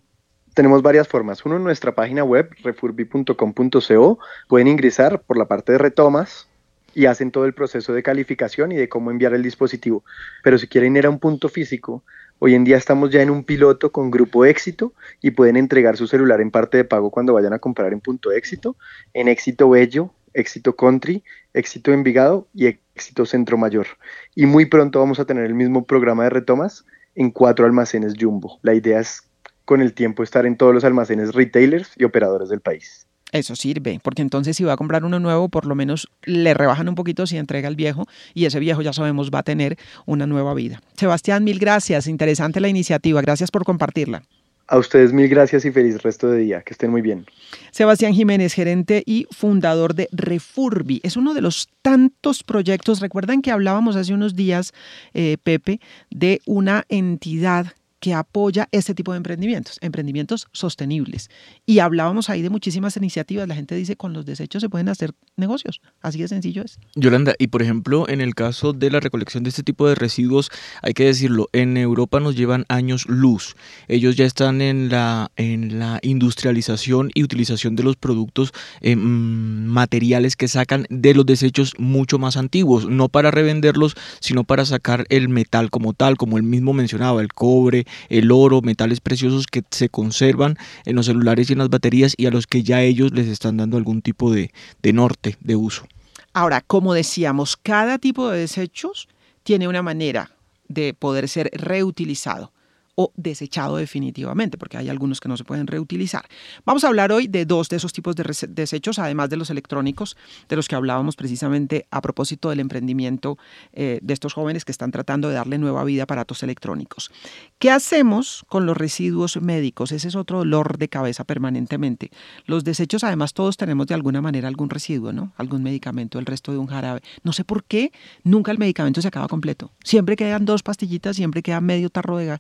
tenemos 0.54 0.82
varias 0.82 1.08
formas. 1.08 1.46
Uno, 1.46 1.58
en 1.58 1.64
nuestra 1.64 1.96
página 1.96 2.24
web, 2.26 2.50
refurbi.com.co, 2.64 4.20
pueden 4.48 4.68
ingresar 4.68 5.22
por 5.22 5.38
la 5.38 5.46
parte 5.46 5.72
de 5.72 5.78
retomas 5.78 6.48
y 6.94 7.06
hacen 7.06 7.32
todo 7.32 7.46
el 7.46 7.54
proceso 7.54 7.94
de 7.94 8.04
calificación 8.04 8.72
y 8.72 8.76
de 8.76 8.90
cómo 8.90 9.12
enviar 9.12 9.34
el 9.34 9.44
dispositivo. 9.44 10.04
Pero 10.44 10.58
si 10.58 10.68
quieren 10.68 10.96
ir 10.98 11.06
a 11.06 11.10
un 11.10 11.20
punto 11.20 11.48
físico, 11.48 12.04
hoy 12.44 12.56
en 12.56 12.64
día 12.64 12.76
estamos 12.76 13.12
ya 13.12 13.22
en 13.22 13.30
un 13.30 13.44
piloto 13.44 13.92
con 13.92 14.10
Grupo 14.10 14.46
Éxito 14.46 14.94
y 15.22 15.30
pueden 15.30 15.58
entregar 15.58 15.96
su 15.96 16.08
celular 16.08 16.42
en 16.42 16.50
parte 16.50 16.76
de 16.76 16.84
pago 16.84 17.12
cuando 17.12 17.36
vayan 17.36 17.54
a 17.54 17.60
comprar 17.60 17.94
en 17.94 18.00
punto 18.00 18.32
Éxito, 18.32 18.76
en 19.14 19.28
Éxito 19.28 19.70
Bello, 19.70 20.12
Éxito 20.34 20.76
Country, 20.76 21.24
Éxito 21.54 21.94
Envigado 21.94 22.48
y 22.56 22.66
Éxito 22.96 23.28
Centro 23.28 23.60
Mayor. 23.60 23.86
Y 24.34 24.48
muy 24.48 24.66
pronto 24.66 25.00
vamos 25.00 25.20
a 25.20 25.26
tener 25.26 25.46
el 25.46 25.54
mismo 25.54 25.86
programa 25.86 26.24
de 26.24 26.32
retomas 26.32 26.84
en 27.14 27.30
cuatro 27.30 27.68
almacenes 27.68 28.16
Jumbo. 28.20 28.58
La 28.64 28.74
idea 28.74 29.00
es 29.00 29.22
con 29.64 29.80
el 29.80 29.94
tiempo 29.94 30.24
estar 30.24 30.48
en 30.48 30.58
todos 30.58 30.74
los 30.74 30.84
almacenes 30.84 31.36
retailers 31.36 31.94
y 31.96 32.06
operadores 32.06 32.50
del 32.50 32.62
país. 32.62 33.08
Eso 33.32 33.56
sirve, 33.56 34.00
porque 34.04 34.22
entonces 34.22 34.58
si 34.58 34.64
va 34.64 34.74
a 34.74 34.78
comprar 34.78 35.06
uno 35.06 35.20
nuevo, 35.20 35.48
por 35.48 35.66
lo 35.66 35.76
menos 35.76 36.10
le 36.24 36.54
rebajan 36.54 36.90
un 36.90 36.96
poquito 36.96 37.26
si 37.26 37.38
entrega 37.38 37.70
el 37.70 37.76
viejo 37.76 38.06
y 38.34 38.46
ese 38.46 38.60
viejo 38.60 38.82
ya 38.82 38.94
sabemos 38.94 39.32
va 39.34 39.40
a 39.40 39.44
tener 39.44 39.78
una 40.06 40.28
nueva 40.28 40.54
vida. 40.54 40.82
Sebastián, 40.98 41.44
mil 41.44 41.60
gracias, 41.60 42.08
interesante 42.08 42.60
la 42.60 42.68
iniciativa, 42.68 43.22
gracias 43.22 43.50
por 43.50 43.64
compartirla. 43.64 44.24
A 44.68 44.78
ustedes 44.78 45.12
mil 45.12 45.28
gracias 45.28 45.66
y 45.66 45.72
feliz 45.72 46.02
resto 46.02 46.30
de 46.30 46.40
día, 46.40 46.62
que 46.62 46.74
estén 46.74 46.92
muy 46.92 47.02
bien. 47.02 47.26
Sebastián 47.72 48.14
Jiménez, 48.14 48.54
gerente 48.54 49.04
y 49.06 49.28
fundador 49.30 49.96
de 49.96 50.08
Refurbi, 50.14 51.02
es 51.04 51.18
uno 51.18 51.34
de 51.34 51.42
los 51.42 51.68
tantos 51.82 52.44
proyectos, 52.44 53.02
recuerdan 53.02 53.42
que 53.42 53.52
hablábamos 53.52 53.98
hace 53.98 54.14
unos 54.14 54.34
días, 54.34 54.72
eh, 55.14 55.36
Pepe, 55.44 55.82
de 56.10 56.42
una 56.46 56.86
entidad 56.88 57.74
que 58.02 58.16
apoya 58.16 58.68
este 58.72 58.96
tipo 58.96 59.14
de 59.14 59.18
emprendimientos, 59.18 59.78
emprendimientos 59.80 60.48
sostenibles. 60.52 61.30
Y 61.68 61.80
hablábamos 61.80 62.30
ahí 62.30 62.42
de 62.42 62.50
muchísimas 62.50 62.98
iniciativas. 62.98 63.48
La 63.48 63.56
gente 63.56 63.76
dice, 63.76 63.96
con 63.96 64.12
los 64.12 64.26
desechos 64.26 64.62
se 64.62 64.70
pueden 64.70 64.90
hacer 64.90 65.14
negocios. 65.38 65.82
Así 66.02 66.20
de 66.20 66.28
sencillo 66.28 66.64
es. 66.64 66.80
Yolanda, 66.96 67.36
y 67.38 67.48
por 67.48 67.62
ejemplo, 67.62 68.10
en 68.10 68.20
el 68.20 68.34
caso 68.34 68.74
de 68.74 68.90
la 68.90 69.00
recolección 69.00 69.44
de 69.44 69.50
este 69.50 69.62
tipo 69.62 69.88
de 69.88 69.94
residuos, 69.94 70.50
hay 70.82 70.94
que 70.94 71.06
decirlo, 71.06 71.48
en 71.54 71.78
Europa 71.78 72.20
nos 72.20 72.36
llevan 72.36 72.66
años 72.70 73.08
luz. 73.08 73.56
Ellos 73.88 74.16
ya 74.16 74.26
están 74.26 74.62
en 74.62 74.90
la, 74.90 75.32
en 75.36 75.78
la 75.78 76.00
industrialización 76.02 77.12
y 77.14 77.22
utilización 77.22 77.76
de 77.76 77.84
los 77.84 77.98
productos 77.98 78.52
eh, 78.82 78.96
mm, 78.96 79.68
materiales 79.68 80.36
que 80.36 80.48
sacan 80.48 80.88
de 80.90 81.14
los 81.14 81.28
desechos 81.28 81.76
mucho 81.78 82.18
más 82.18 82.36
antiguos, 82.36 82.90
no 82.90 83.10
para 83.10 83.30
revenderlos, 83.30 83.96
sino 84.22 84.44
para 84.44 84.66
sacar 84.66 85.06
el 85.10 85.30
metal 85.30 85.70
como 85.70 85.94
tal, 85.94 86.18
como 86.18 86.38
él 86.38 86.44
mismo 86.44 86.74
mencionaba, 86.74 87.22
el 87.22 87.32
cobre, 87.32 87.86
el 88.10 88.32
oro, 88.32 88.62
metales 88.62 89.00
preciosos 89.00 89.48
que 89.48 89.64
se 89.72 89.90
conservan 89.90 90.58
en 90.86 90.96
los 90.96 91.06
celulares 91.06 91.50
y 91.50 91.54
en 91.54 91.60
las 91.60 91.70
baterías 91.70 92.14
y 92.18 92.26
a 92.26 92.32
los 92.32 92.48
que 92.48 92.64
ya 92.64 92.82
ellos 92.82 93.12
les 93.12 93.28
están 93.28 93.58
dando 93.58 93.78
algún 93.78 94.02
tipo 94.02 94.32
de, 94.32 94.52
de 94.82 94.94
norte, 94.94 95.38
de 95.40 95.56
uso. 95.56 95.88
Ahora, 96.34 96.62
como 96.62 96.94
decíamos, 96.94 97.58
cada 97.58 97.98
tipo 97.98 98.30
de 98.30 98.40
desechos 98.40 99.08
tiene 99.44 99.68
una 99.68 99.82
manera 99.82 100.32
de 100.68 100.94
poder 100.94 101.28
ser 101.28 101.50
reutilizado 101.54 102.52
o 102.96 103.12
desechado 103.16 103.78
definitivamente, 103.78 104.58
porque 104.58 104.78
hay 104.78 104.90
algunos 104.90 105.20
que 105.20 105.30
no 105.30 105.38
se 105.38 105.44
pueden 105.44 105.68
reutilizar. 105.68 106.26
Vamos 106.66 106.84
a 106.84 106.88
hablar 106.88 107.12
hoy 107.12 107.28
de 107.28 107.46
dos 107.46 107.70
de 107.70 107.78
esos 107.78 107.94
tipos 107.94 108.16
de 108.16 108.24
desechos, 108.50 109.00
además 109.00 109.30
de 109.30 109.38
los 109.38 109.50
electrónicos, 109.50 110.18
de 110.50 110.56
los 110.56 110.68
que 110.68 110.76
hablábamos 110.76 111.16
precisamente 111.16 111.88
a 111.92 112.02
propósito 112.02 112.50
del 112.50 112.60
emprendimiento 112.60 113.38
eh, 113.74 114.00
de 114.02 114.14
estos 114.14 114.34
jóvenes 114.34 114.66
que 114.66 114.72
están 114.72 114.92
tratando 114.92 115.30
de 115.30 115.36
darle 115.36 115.58
nueva 115.58 115.84
vida 115.84 116.02
a 116.02 116.04
aparatos 116.04 116.44
electrónicos. 116.44 117.12
¿Qué 117.60 117.72
hacemos 117.72 118.46
con 118.48 118.66
los 118.66 118.78
residuos 118.78 119.42
médicos? 119.42 119.92
Ese 119.92 120.08
es 120.08 120.16
otro 120.16 120.40
dolor 120.40 120.78
de 120.78 120.90
cabeza 120.90 121.24
permanentemente. 121.24 122.12
Los 122.46 122.64
desechos, 122.64 123.04
además, 123.04 123.34
todos 123.34 123.58
tenemos 123.58 123.88
de 123.88 123.94
alguna 123.94 124.22
manera 124.22 124.48
algún 124.48 124.70
residuo, 124.70 125.14
¿no? 125.14 125.34
Algún 125.38 125.64
medicamento, 125.64 126.20
el 126.20 126.26
resto 126.26 126.52
de 126.52 126.58
un 126.58 126.68
jarabe. 126.68 127.02
No 127.24 127.34
sé 127.34 127.44
por 127.44 127.64
qué 127.64 127.92
nunca 128.24 128.52
el 128.52 128.58
medicamento 128.58 129.02
se 129.02 129.08
acaba 129.08 129.28
completo. 129.28 129.72
Siempre 129.84 130.16
quedan 130.16 130.46
dos 130.46 130.64
pastillitas, 130.64 131.16
siempre 131.16 131.42
queda 131.42 131.62
medio 131.62 131.90
tarro 131.90 132.18
de, 132.18 132.40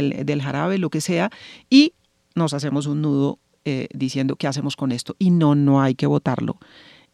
del, 0.00 0.42
jarabe, 0.42 0.78
lo 0.78 0.90
que 0.90 1.00
sea, 1.00 1.30
y 1.68 1.94
nos 2.34 2.54
hacemos 2.54 2.86
un 2.86 3.02
nudo 3.02 3.38
eh, 3.64 3.88
diciendo 3.92 4.36
qué 4.36 4.46
hacemos 4.46 4.76
con 4.76 4.92
esto. 4.92 5.16
Y 5.18 5.30
no, 5.30 5.54
no 5.54 5.82
hay 5.82 5.94
que 5.94 6.06
votarlo 6.06 6.58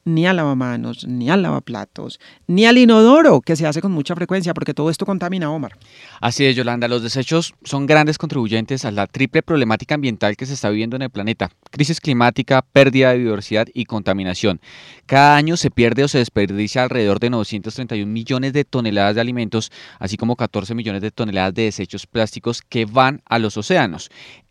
ni 0.07 0.25
al 0.27 0.37
lavamanos, 0.37 1.07
ni 1.07 1.29
al 1.29 1.42
lavaplatos, 1.42 2.21
ni 2.47 2.64
al 2.64 2.79
inodoro, 2.79 3.40
que 3.40 3.57
se 3.57 3.66
hace 3.66 3.83
con 3.83 3.90
mucha 3.90 4.14
frecuencia, 4.14 4.55
porque 4.55 4.73
todo 4.73 4.88
esto 4.88 5.05
contamina, 5.05 5.51
Omar. 5.51 5.73
Así 6.21 6.47
es, 6.47 6.55
Yolanda. 6.55 6.87
Los 6.87 7.03
desechos 7.03 7.55
son 7.64 7.87
grandes 7.87 8.16
contribuyentes 8.16 8.85
a 8.85 8.92
la 8.92 9.09
triple 9.09 9.42
problemática 9.42 9.97
ambiental 9.97 10.37
que 10.37 10.47
se 10.47 10.55
está 10.55 10.71
viviendo 10.71 10.95
en 10.95 11.03
el 11.03 11.11
planeta. 11.11 11.51
Crisis 11.73 12.01
climática, 12.01 12.62
pérdida 12.62 13.11
de 13.11 13.19
biodiversidad 13.19 13.66
y 13.75 13.85
contaminación. 13.85 14.61
Cada 15.07 15.37
año 15.37 15.57
se 15.57 15.71
pierde 15.71 16.05
o 16.05 16.09
se 16.09 16.19
desperdicia 16.19 16.85
alrededor 16.85 17.19
de 17.19 17.31
931 17.31 18.11
millones 18.11 18.53
de 18.53 18.64
toneladas 18.64 19.16
de 19.16 19.21
alimentos, 19.21 19.73
así 19.99 20.16
como 20.16 20.37
14 20.37 20.75
millones 20.77 21.03
de 21.03 21.11
toneladas 21.11 21.53
de 21.55 21.62
desechos 21.62 22.07
plásticos 22.07 22.62
que 22.62 22.85
van 22.85 23.23
a 23.27 23.40
los 23.40 23.57
océanos. 23.57 24.09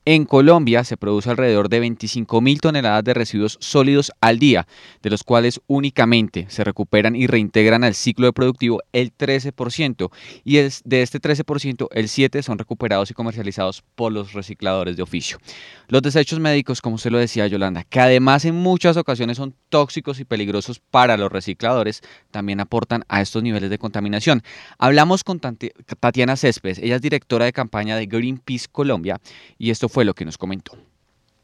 En 0.07 0.25
Colombia 0.25 0.83
se 0.83 0.97
produce 0.97 1.31
alrededor 1.31 1.67
de 1.67 1.79
25 1.79 2.39
mil 2.39 2.61
toneladas 2.61 3.03
de 3.03 3.15
residuos 3.15 3.57
sólidos 3.59 4.11
al 4.21 4.37
día, 4.37 4.67
de 5.01 5.09
los 5.09 5.23
cuales 5.23 5.61
únicamente 5.65 6.45
se 6.49 6.63
recuperan 6.63 7.15
y 7.15 7.25
reintegran 7.25 7.83
al 7.83 7.95
ciclo 7.95 8.27
de 8.27 8.33
productivo 8.33 8.83
el 8.93 9.11
13%, 9.17 10.11
y 10.43 10.57
de 10.57 11.01
este 11.01 11.19
13% 11.19 11.87
el 11.91 12.05
7% 12.05 12.43
son 12.43 12.59
recuperados 12.59 13.09
y 13.09 13.15
comercializados 13.15 13.83
por 13.95 14.11
los 14.11 14.33
recicladores 14.33 14.95
de 14.95 15.01
oficio. 15.01 15.39
Los 15.87 16.03
desechos 16.03 16.39
médicos, 16.39 16.81
como 16.83 16.97
usted 16.97 17.09
lo 17.09 17.17
decía 17.17 17.47
Yolanda, 17.47 17.83
que 17.83 17.99
además 17.99 18.45
en 18.45 18.53
muchas 18.53 18.97
ocasiones 18.97 19.37
son 19.37 19.55
tóxicos 19.69 20.19
y 20.19 20.25
peligrosos 20.25 20.79
para 20.91 21.17
los 21.17 21.31
recicladores, 21.31 22.03
también 22.29 22.59
aportan 22.59 23.05
a 23.07 23.23
estos 23.23 23.41
niveles 23.41 23.71
de 23.71 23.79
contaminación. 23.79 24.43
Hablamos 24.77 25.23
con 25.23 25.39
Tatiana 25.39 26.35
Céspedes, 26.35 26.77
ella 26.77 26.97
es 26.97 27.01
directora 27.01 27.45
de 27.45 27.53
campaña 27.53 27.95
de 27.97 28.05
Greenpeace 28.05 28.67
Colombia, 28.71 29.19
y 29.57 29.71
esto 29.71 29.89
fue 29.89 29.94
lo 30.03 30.13
que 30.13 30.25
nos 30.25 30.37
comentó. 30.37 30.73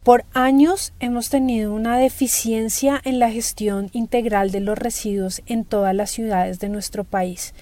Por 0.04 0.26
años 0.34 0.94
hemos 1.00 1.30
tenido 1.30 1.72
una 1.74 1.98
deficiencia 1.98 3.00
en 3.06 3.20
la 3.20 3.30
gestión 3.30 3.90
integral 3.94 4.50
de 4.50 4.60
los 4.60 4.78
residuos 4.78 5.44
en 5.46 5.64
todas 5.64 5.94
las 5.94 6.10
ciudades 6.10 6.60
de 6.60 6.70
nuestro 6.70 7.04
país. 7.04 7.54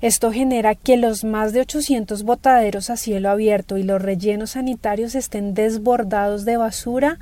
Esto 0.00 0.32
genera 0.32 0.74
que 0.74 0.96
los 0.96 1.22
más 1.22 1.52
de 1.52 1.60
800 1.60 2.22
botaderos 2.22 2.88
a 2.88 2.96
cielo 2.96 3.28
abierto 3.28 3.76
y 3.76 3.82
los 3.82 4.00
rellenos 4.00 4.52
sanitarios 4.52 5.14
estén 5.14 5.52
desbordados 5.52 6.44
de 6.46 6.56
basura, 6.56 7.18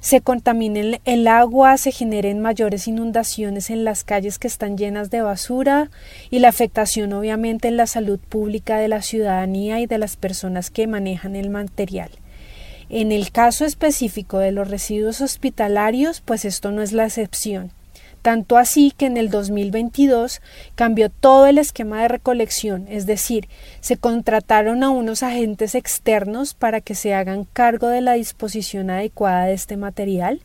se 0.00 0.22
contamine 0.22 1.00
el 1.04 1.28
agua, 1.28 1.76
se 1.76 1.92
generen 1.92 2.40
mayores 2.40 2.88
inundaciones 2.88 3.70
en 3.70 3.84
las 3.84 4.02
calles 4.02 4.38
que 4.38 4.48
están 4.48 4.76
llenas 4.76 5.10
de 5.10 5.22
basura 5.22 5.90
y 6.30 6.40
la 6.40 6.48
afectación 6.48 7.12
obviamente 7.12 7.68
en 7.68 7.76
la 7.76 7.86
salud 7.86 8.18
pública 8.18 8.78
de 8.78 8.88
la 8.88 9.02
ciudadanía 9.02 9.78
y 9.80 9.86
de 9.86 9.98
las 9.98 10.16
personas 10.16 10.70
que 10.70 10.86
manejan 10.86 11.36
el 11.36 11.50
material. 11.50 12.10
En 12.90 13.12
el 13.12 13.30
caso 13.30 13.64
específico 13.64 14.38
de 14.38 14.50
los 14.50 14.68
residuos 14.68 15.20
hospitalarios, 15.20 16.20
pues 16.20 16.44
esto 16.44 16.72
no 16.72 16.82
es 16.82 16.92
la 16.92 17.04
excepción 17.04 17.70
tanto 18.22 18.56
así 18.56 18.92
que 18.96 19.06
en 19.06 19.16
el 19.16 19.30
2022 19.30 20.40
cambió 20.74 21.10
todo 21.10 21.46
el 21.46 21.58
esquema 21.58 22.02
de 22.02 22.08
recolección, 22.08 22.86
es 22.88 23.06
decir, 23.06 23.48
se 23.80 23.96
contrataron 23.96 24.82
a 24.82 24.90
unos 24.90 25.22
agentes 25.22 25.74
externos 25.74 26.54
para 26.54 26.80
que 26.80 26.94
se 26.94 27.14
hagan 27.14 27.44
cargo 27.44 27.88
de 27.88 28.00
la 28.00 28.14
disposición 28.14 28.90
adecuada 28.90 29.46
de 29.46 29.54
este 29.54 29.76
material 29.76 30.40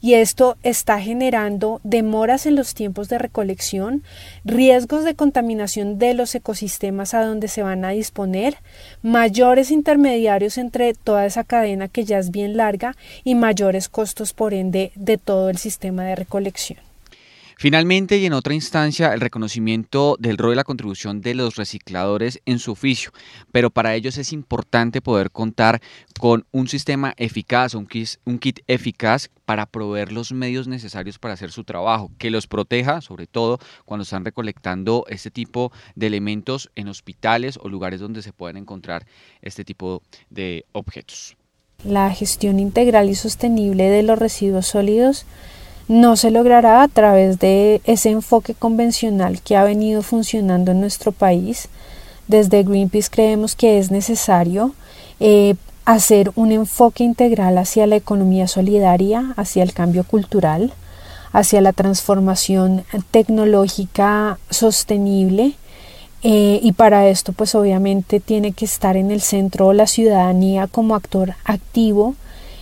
y 0.00 0.14
esto 0.14 0.56
está 0.62 1.00
generando 1.00 1.80
demoras 1.84 2.46
en 2.46 2.56
los 2.56 2.74
tiempos 2.74 3.08
de 3.08 3.18
recolección, 3.18 4.02
riesgos 4.44 5.04
de 5.04 5.14
contaminación 5.14 5.98
de 5.98 6.14
los 6.14 6.34
ecosistemas 6.34 7.14
a 7.14 7.24
donde 7.24 7.48
se 7.48 7.62
van 7.62 7.84
a 7.84 7.90
disponer, 7.90 8.56
mayores 9.02 9.70
intermediarios 9.70 10.58
entre 10.58 10.94
toda 10.94 11.26
esa 11.26 11.44
cadena 11.44 11.88
que 11.88 12.04
ya 12.04 12.18
es 12.18 12.30
bien 12.30 12.56
larga 12.56 12.96
y 13.24 13.34
mayores 13.34 13.88
costos 13.88 14.32
por 14.32 14.54
ende 14.54 14.92
de 14.94 15.18
todo 15.18 15.50
el 15.50 15.58
sistema 15.58 16.04
de 16.04 16.16
recolección. 16.16 16.87
Finalmente, 17.60 18.18
y 18.18 18.24
en 18.24 18.34
otra 18.34 18.54
instancia, 18.54 19.12
el 19.12 19.20
reconocimiento 19.20 20.14
del 20.20 20.38
rol 20.38 20.52
y 20.52 20.54
la 20.54 20.62
contribución 20.62 21.20
de 21.20 21.34
los 21.34 21.56
recicladores 21.56 22.40
en 22.46 22.60
su 22.60 22.70
oficio. 22.70 23.10
Pero 23.50 23.70
para 23.70 23.96
ellos 23.96 24.16
es 24.16 24.32
importante 24.32 25.00
poder 25.00 25.32
contar 25.32 25.80
con 26.20 26.46
un 26.52 26.68
sistema 26.68 27.14
eficaz, 27.16 27.74
un 27.74 27.88
kit, 27.88 28.10
un 28.24 28.38
kit 28.38 28.60
eficaz 28.68 29.28
para 29.44 29.66
proveer 29.66 30.12
los 30.12 30.30
medios 30.30 30.68
necesarios 30.68 31.18
para 31.18 31.34
hacer 31.34 31.50
su 31.50 31.64
trabajo, 31.64 32.12
que 32.16 32.30
los 32.30 32.46
proteja, 32.46 33.00
sobre 33.00 33.26
todo 33.26 33.58
cuando 33.84 34.04
están 34.04 34.24
recolectando 34.24 35.04
este 35.08 35.32
tipo 35.32 35.72
de 35.96 36.06
elementos 36.06 36.70
en 36.76 36.86
hospitales 36.86 37.58
o 37.60 37.68
lugares 37.68 37.98
donde 37.98 38.22
se 38.22 38.32
pueden 38.32 38.56
encontrar 38.56 39.04
este 39.42 39.64
tipo 39.64 40.00
de 40.30 40.64
objetos. 40.70 41.36
La 41.82 42.08
gestión 42.12 42.60
integral 42.60 43.10
y 43.10 43.16
sostenible 43.16 43.88
de 43.88 44.04
los 44.04 44.16
residuos 44.16 44.68
sólidos 44.68 45.26
no 45.88 46.16
se 46.16 46.30
logrará 46.30 46.82
a 46.82 46.88
través 46.88 47.38
de 47.38 47.80
ese 47.84 48.10
enfoque 48.10 48.54
convencional 48.54 49.40
que 49.40 49.56
ha 49.56 49.64
venido 49.64 50.02
funcionando 50.02 50.72
en 50.72 50.80
nuestro 50.80 51.12
país. 51.12 51.68
Desde 52.28 52.62
Greenpeace 52.62 53.08
creemos 53.10 53.56
que 53.56 53.78
es 53.78 53.90
necesario 53.90 54.74
eh, 55.18 55.54
hacer 55.86 56.30
un 56.36 56.52
enfoque 56.52 57.02
integral 57.02 57.56
hacia 57.56 57.86
la 57.86 57.96
economía 57.96 58.46
solidaria, 58.46 59.32
hacia 59.36 59.62
el 59.62 59.72
cambio 59.72 60.04
cultural, 60.04 60.74
hacia 61.32 61.62
la 61.62 61.72
transformación 61.72 62.84
tecnológica 63.10 64.38
sostenible 64.50 65.54
eh, 66.22 66.60
y 66.62 66.72
para 66.72 67.08
esto 67.08 67.32
pues 67.32 67.54
obviamente 67.54 68.20
tiene 68.20 68.52
que 68.52 68.64
estar 68.64 68.96
en 68.96 69.10
el 69.10 69.20
centro 69.20 69.72
la 69.72 69.86
ciudadanía 69.86 70.66
como 70.66 70.94
actor 70.94 71.34
activo 71.44 72.14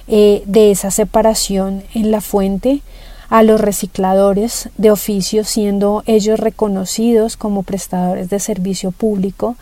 eh, 0.08 0.42
de 0.46 0.70
esa 0.70 0.90
separación 0.90 1.82
en 1.94 2.10
la 2.10 2.20
fuente 2.20 2.82
a 3.28 3.42
los 3.42 3.60
recicladores 3.60 4.70
de 4.76 4.90
oficio 4.90 5.44
siendo 5.44 6.02
ellos 6.06 6.38
reconocidos 6.38 7.36
como 7.36 7.62
prestadores 7.62 8.30
de 8.30 8.38
servicio 8.38 8.92
público 8.92 9.56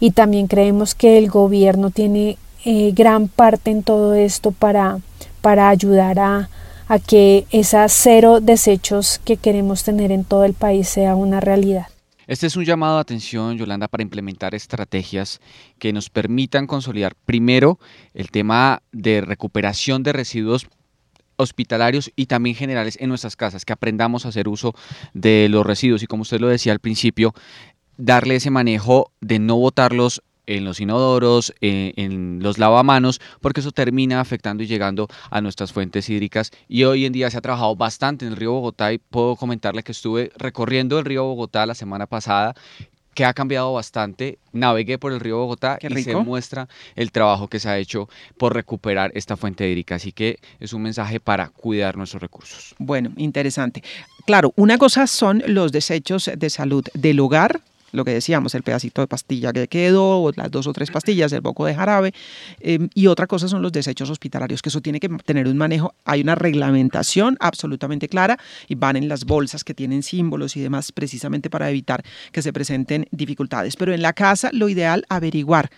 y 0.00 0.10
también 0.10 0.46
creemos 0.46 0.94
que 0.94 1.18
el 1.18 1.28
gobierno 1.28 1.90
tiene 1.90 2.38
eh, 2.64 2.92
gran 2.94 3.28
parte 3.28 3.70
en 3.70 3.82
todo 3.82 4.14
esto 4.14 4.50
para, 4.50 4.98
para 5.40 5.68
ayudar 5.68 6.18
a, 6.18 6.50
a 6.88 6.98
que 6.98 7.46
esas 7.50 7.92
cero 7.92 8.40
desechos 8.40 9.20
que 9.24 9.36
queremos 9.36 9.84
tener 9.84 10.12
en 10.12 10.24
todo 10.24 10.44
el 10.44 10.54
país 10.54 10.88
sea 10.88 11.14
una 11.14 11.40
realidad. 11.40 11.86
Este 12.26 12.48
es 12.48 12.56
un 12.56 12.64
llamado 12.64 12.96
de 12.96 13.02
atención, 13.02 13.56
Yolanda, 13.56 13.86
para 13.86 14.02
implementar 14.02 14.56
estrategias 14.56 15.40
que 15.78 15.92
nos 15.92 16.10
permitan 16.10 16.66
consolidar 16.66 17.14
primero 17.24 17.78
el 18.14 18.32
tema 18.32 18.82
de 18.90 19.20
recuperación 19.20 20.02
de 20.02 20.12
residuos 20.12 20.66
hospitalarios 21.36 22.10
y 22.16 22.26
también 22.26 22.56
generales 22.56 22.98
en 23.00 23.08
nuestras 23.08 23.36
casas, 23.36 23.64
que 23.64 23.72
aprendamos 23.72 24.26
a 24.26 24.30
hacer 24.30 24.48
uso 24.48 24.74
de 25.14 25.48
los 25.48 25.64
residuos 25.64 26.02
y 26.02 26.06
como 26.06 26.22
usted 26.22 26.40
lo 26.40 26.48
decía 26.48 26.72
al 26.72 26.80
principio, 26.80 27.34
darle 27.96 28.36
ese 28.36 28.50
manejo 28.50 29.12
de 29.20 29.38
no 29.38 29.56
botarlos 29.56 30.22
en 30.46 30.64
los 30.64 30.80
inodoros, 30.80 31.52
eh, 31.60 31.92
en 31.96 32.38
los 32.40 32.58
lavamanos, 32.58 33.20
porque 33.40 33.60
eso 33.60 33.72
termina 33.72 34.20
afectando 34.20 34.62
y 34.62 34.66
llegando 34.66 35.08
a 35.30 35.40
nuestras 35.40 35.72
fuentes 35.72 36.08
hídricas. 36.08 36.52
Y 36.68 36.84
hoy 36.84 37.04
en 37.04 37.12
día 37.12 37.30
se 37.30 37.38
ha 37.38 37.40
trabajado 37.40 37.74
bastante 37.74 38.26
en 38.26 38.32
el 38.32 38.36
río 38.36 38.52
Bogotá 38.52 38.92
y 38.92 38.98
puedo 38.98 39.36
comentarle 39.36 39.82
que 39.82 39.92
estuve 39.92 40.30
recorriendo 40.36 40.98
el 40.98 41.04
río 41.04 41.24
Bogotá 41.24 41.66
la 41.66 41.74
semana 41.74 42.06
pasada 42.06 42.54
que 43.16 43.24
ha 43.24 43.32
cambiado 43.32 43.72
bastante. 43.72 44.38
Navegué 44.52 44.98
por 44.98 45.10
el 45.10 45.20
río 45.20 45.38
Bogotá 45.38 45.78
y 45.80 46.02
se 46.02 46.14
muestra 46.16 46.68
el 46.94 47.10
trabajo 47.10 47.48
que 47.48 47.58
se 47.58 47.68
ha 47.68 47.78
hecho 47.78 48.08
por 48.36 48.54
recuperar 48.54 49.10
esta 49.14 49.36
fuente 49.38 49.68
hídrica. 49.68 49.94
Así 49.94 50.12
que 50.12 50.38
es 50.60 50.74
un 50.74 50.82
mensaje 50.82 51.18
para 51.18 51.48
cuidar 51.48 51.96
nuestros 51.96 52.20
recursos. 52.20 52.74
Bueno, 52.78 53.10
interesante. 53.16 53.82
Claro, 54.26 54.52
una 54.56 54.76
cosa 54.76 55.06
son 55.06 55.42
los 55.46 55.72
desechos 55.72 56.30
de 56.36 56.50
salud 56.50 56.84
del 56.92 57.18
hogar, 57.20 57.62
lo 57.96 58.04
que 58.04 58.12
decíamos, 58.12 58.54
el 58.54 58.62
pedacito 58.62 59.00
de 59.00 59.06
pastilla 59.06 59.52
que 59.52 59.66
quedó, 59.68 60.22
o 60.22 60.32
las 60.32 60.50
dos 60.50 60.66
o 60.66 60.72
tres 60.72 60.90
pastillas, 60.90 61.32
el 61.32 61.42
poco 61.42 61.64
de 61.66 61.74
jarabe, 61.74 62.12
em, 62.60 62.88
y 62.94 63.06
otra 63.06 63.26
cosa 63.26 63.48
son 63.48 63.62
los 63.62 63.72
desechos 63.72 64.10
hospitalarios, 64.10 64.62
que 64.62 64.68
eso 64.68 64.80
tiene 64.80 65.00
que 65.00 65.08
tener 65.08 65.48
un 65.48 65.56
manejo, 65.56 65.94
hay 66.04 66.20
una 66.20 66.34
reglamentación 66.34 67.36
absolutamente 67.40 68.08
clara 68.08 68.38
y 68.68 68.74
van 68.74 68.96
en 68.96 69.08
las 69.08 69.24
bolsas 69.24 69.64
que 69.64 69.74
tienen 69.74 70.02
símbolos 70.02 70.56
y 70.56 70.60
demás 70.60 70.92
precisamente 70.92 71.50
para 71.50 71.70
evitar 71.70 72.02
que 72.32 72.42
se 72.42 72.52
presenten 72.52 73.08
dificultades. 73.10 73.76
Pero 73.76 73.94
en 73.94 74.02
la 74.02 74.12
casa 74.12 74.50
lo 74.52 74.68
ideal 74.68 75.04
averiguar 75.08 75.70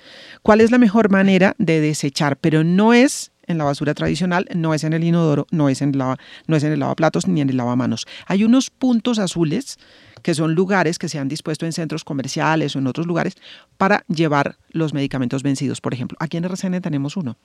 cuál 0.42 0.60
es 0.60 0.70
la 0.70 0.78
mejor 0.78 1.10
manera 1.10 1.54
de 1.58 1.80
desechar, 1.80 2.36
pero 2.36 2.64
no 2.64 2.92
es 2.92 3.30
en 3.46 3.58
la 3.58 3.64
basura 3.64 3.94
tradicional, 3.94 4.46
no 4.54 4.74
es 4.74 4.84
en 4.84 4.92
el 4.92 5.02
inodoro, 5.02 5.46
no 5.50 5.68
es 5.68 5.82
en, 5.82 5.96
lava, 5.96 6.18
no 6.46 6.56
es 6.56 6.62
en 6.64 6.72
el 6.72 6.80
lavaplatos 6.80 7.26
ni 7.26 7.40
en 7.40 7.48
el 7.48 7.56
lavamanos. 7.56 8.06
Hay 8.26 8.44
unos 8.44 8.70
puntos 8.70 9.18
azules 9.18 9.78
que 10.22 10.34
son 10.34 10.54
lugares 10.54 10.98
que 10.98 11.08
se 11.08 11.18
han 11.18 11.28
dispuesto 11.28 11.66
en 11.66 11.72
centros 11.72 12.04
comerciales 12.04 12.76
o 12.76 12.78
en 12.78 12.86
otros 12.86 13.06
lugares 13.06 13.34
para 13.76 14.04
llevar 14.08 14.56
los 14.70 14.94
medicamentos 14.94 15.42
vencidos, 15.42 15.80
por 15.80 15.94
ejemplo. 15.94 16.16
Aquí 16.20 16.36
en 16.36 16.44
RCN 16.44 16.80
tenemos 16.80 17.16
uno. 17.16 17.36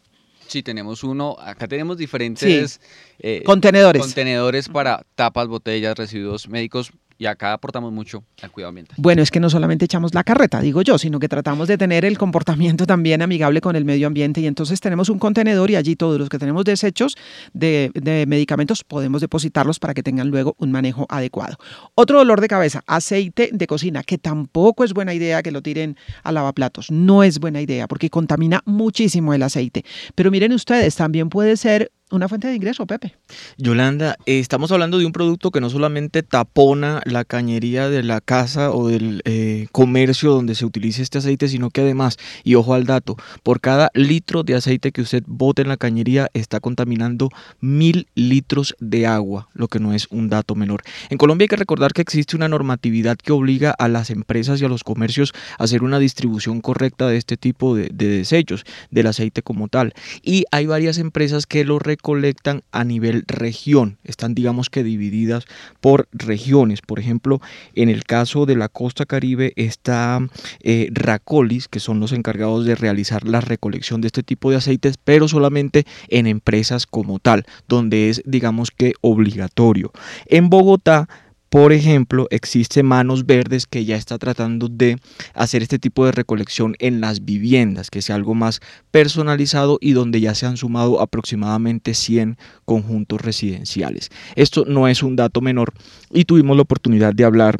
Sí, 0.47 0.61
tenemos 0.61 1.03
uno. 1.03 1.37
Acá 1.39 1.67
tenemos 1.67 1.97
diferentes 1.97 2.81
eh, 3.19 3.43
contenedores. 3.45 4.01
contenedores 4.01 4.69
para 4.69 5.05
tapas, 5.15 5.47
botellas, 5.47 5.97
residuos 5.97 6.47
médicos 6.47 6.91
y 7.23 7.25
acá 7.25 7.53
aportamos 7.53 7.93
mucho 7.93 8.25
al 8.41 8.51
cuidado 8.51 8.69
ambiental. 8.69 8.97
Bueno, 8.99 9.21
es 9.21 9.31
que 9.31 9.39
no 9.39 9.49
solamente 9.49 9.85
echamos 9.85 10.13
la 10.13 10.25
carreta, 10.25 10.59
digo 10.59 10.81
yo, 10.81 10.97
sino 10.97 11.19
que 11.19 11.29
tratamos 11.29 11.69
de 11.69 11.77
tener 11.77 12.03
el 12.03 12.17
comportamiento 12.17 12.85
también 12.85 13.21
amigable 13.21 13.61
con 13.61 13.77
el 13.77 13.85
medio 13.85 14.07
ambiente 14.07 14.41
y 14.41 14.45
entonces 14.45 14.81
tenemos 14.81 15.07
un 15.07 15.19
contenedor 15.19 15.71
y 15.71 15.77
allí 15.77 15.95
todos 15.95 16.19
los 16.19 16.27
que 16.27 16.37
tenemos 16.37 16.65
desechos 16.65 17.15
de, 17.53 17.91
de 17.93 18.25
medicamentos 18.27 18.83
podemos 18.83 19.21
depositarlos 19.21 19.79
para 19.79 19.93
que 19.93 20.03
tengan 20.03 20.29
luego 20.29 20.55
un 20.57 20.71
manejo 20.71 21.05
adecuado. 21.07 21.55
Otro 21.95 22.17
dolor 22.17 22.41
de 22.41 22.49
cabeza, 22.49 22.83
aceite 22.87 23.49
de 23.53 23.67
cocina, 23.67 24.03
que 24.03 24.17
tampoco 24.17 24.83
es 24.83 24.93
buena 24.93 25.13
idea 25.13 25.41
que 25.43 25.51
lo 25.51 25.61
tiren 25.61 25.95
a 26.23 26.33
lavaplatos, 26.33 26.91
no 26.91 27.23
es 27.23 27.39
buena 27.39 27.61
idea 27.61 27.87
porque 27.87 28.09
contamina 28.09 28.61
muchísimo 28.65 29.33
el 29.33 29.43
aceite. 29.43 29.85
Pero 30.13 30.29
miren 30.29 30.51
ustedes, 30.51 30.97
también 30.97 31.29
puede 31.29 31.55
ser 31.55 31.89
una 32.13 32.29
fuente 32.29 32.47
de 32.47 32.55
ingreso, 32.55 32.85
Pepe. 32.85 33.15
Yolanda, 33.57 34.17
eh, 34.25 34.39
estamos 34.39 34.71
hablando 34.71 34.99
de 34.99 35.05
un 35.05 35.11
producto 35.11 35.51
que 35.51 35.59
no 35.59 35.69
solamente 35.69 36.21
tapona 36.21 37.01
la 37.05 37.25
cañería 37.25 37.89
de 37.89 38.03
la 38.03 38.21
casa 38.21 38.71
o 38.71 38.87
del 38.87 39.21
eh, 39.25 39.67
comercio 39.71 40.31
donde 40.31 40.55
se 40.55 40.65
utilice 40.65 41.01
este 41.01 41.17
aceite, 41.17 41.47
sino 41.47 41.71
que 41.71 41.81
además, 41.81 42.17
y 42.43 42.55
ojo 42.55 42.75
al 42.75 42.85
dato, 42.85 43.17
por 43.41 43.61
cada 43.61 43.89
litro 43.95 44.43
de 44.43 44.55
aceite 44.55 44.91
que 44.91 45.01
usted 45.01 45.23
bote 45.25 45.63
en 45.63 45.69
la 45.69 45.77
cañería 45.77 46.29
está 46.33 46.59
contaminando 46.59 47.29
mil 47.59 48.07
litros 48.13 48.75
de 48.79 49.07
agua, 49.07 49.49
lo 49.53 49.67
que 49.67 49.79
no 49.79 49.93
es 49.93 50.07
un 50.11 50.29
dato 50.29 50.55
menor. 50.55 50.83
En 51.09 51.17
Colombia 51.17 51.45
hay 51.45 51.49
que 51.49 51.55
recordar 51.55 51.93
que 51.93 52.01
existe 52.01 52.35
una 52.35 52.47
normatividad 52.47 53.17
que 53.17 53.31
obliga 53.31 53.71
a 53.71 53.87
las 53.87 54.11
empresas 54.11 54.61
y 54.61 54.65
a 54.65 54.69
los 54.69 54.83
comercios 54.83 55.33
a 55.57 55.63
hacer 55.63 55.83
una 55.83 55.97
distribución 55.97 56.61
correcta 56.61 57.07
de 57.07 57.17
este 57.17 57.37
tipo 57.37 57.75
de, 57.75 57.89
de 57.91 58.07
desechos, 58.07 58.65
del 58.91 59.07
aceite 59.07 59.41
como 59.41 59.67
tal. 59.67 59.93
Y 60.21 60.45
hay 60.51 60.67
varias 60.67 60.99
empresas 60.99 61.47
que 61.47 61.65
lo 61.65 61.79
colectan 62.03 62.63
a 62.73 62.83
nivel 62.83 63.23
región, 63.27 63.97
están 64.03 64.35
digamos 64.35 64.69
que 64.69 64.83
divididas 64.83 65.45
por 65.79 66.09
regiones. 66.11 66.81
Por 66.81 66.99
ejemplo, 66.99 67.39
en 67.75 67.87
el 67.87 68.03
caso 68.03 68.45
de 68.45 68.57
la 68.57 68.67
costa 68.67 69.05
caribe 69.05 69.53
está 69.55 70.19
eh, 70.59 70.89
Racolis, 70.91 71.69
que 71.69 71.79
son 71.79 72.01
los 72.01 72.11
encargados 72.11 72.65
de 72.65 72.75
realizar 72.75 73.25
la 73.25 73.39
recolección 73.39 74.01
de 74.01 74.07
este 74.07 74.21
tipo 74.21 74.51
de 74.51 74.57
aceites, 74.57 74.97
pero 75.01 75.29
solamente 75.29 75.85
en 76.09 76.27
empresas 76.27 76.85
como 76.85 77.19
tal, 77.19 77.45
donde 77.69 78.09
es 78.09 78.21
digamos 78.25 78.69
que 78.69 78.93
obligatorio. 78.99 79.93
En 80.25 80.49
Bogotá 80.49 81.07
por 81.53 81.71
ejemplo, 81.71 82.25
existe 82.31 82.81
Manos 82.81 83.27
Verdes 83.27 83.67
que 83.67 83.85
ya 83.85 83.95
está 83.95 84.17
tratando 84.17 84.69
de 84.69 84.97
hacer 85.35 85.61
este 85.61 85.77
tipo 85.77 86.03
de 86.03 86.11
recolección 86.11 86.75
en 86.79 86.99
las 86.99 87.25
viviendas, 87.25 87.91
que 87.91 88.01
sea 88.01 88.15
algo 88.15 88.33
más 88.33 88.59
personalizado 88.89 89.77
y 89.79 89.91
donde 89.91 90.19
ya 90.19 90.33
se 90.33 90.47
han 90.47 90.57
sumado 90.57 90.99
aproximadamente 90.99 91.93
100 91.93 92.39
conjuntos 92.65 93.21
residenciales. 93.21 94.09
Esto 94.35 94.65
no 94.65 94.87
es 94.87 95.03
un 95.03 95.15
dato 95.15 95.41
menor 95.41 95.75
y 96.11 96.25
tuvimos 96.25 96.55
la 96.55 96.63
oportunidad 96.63 97.13
de 97.13 97.23
hablar 97.23 97.59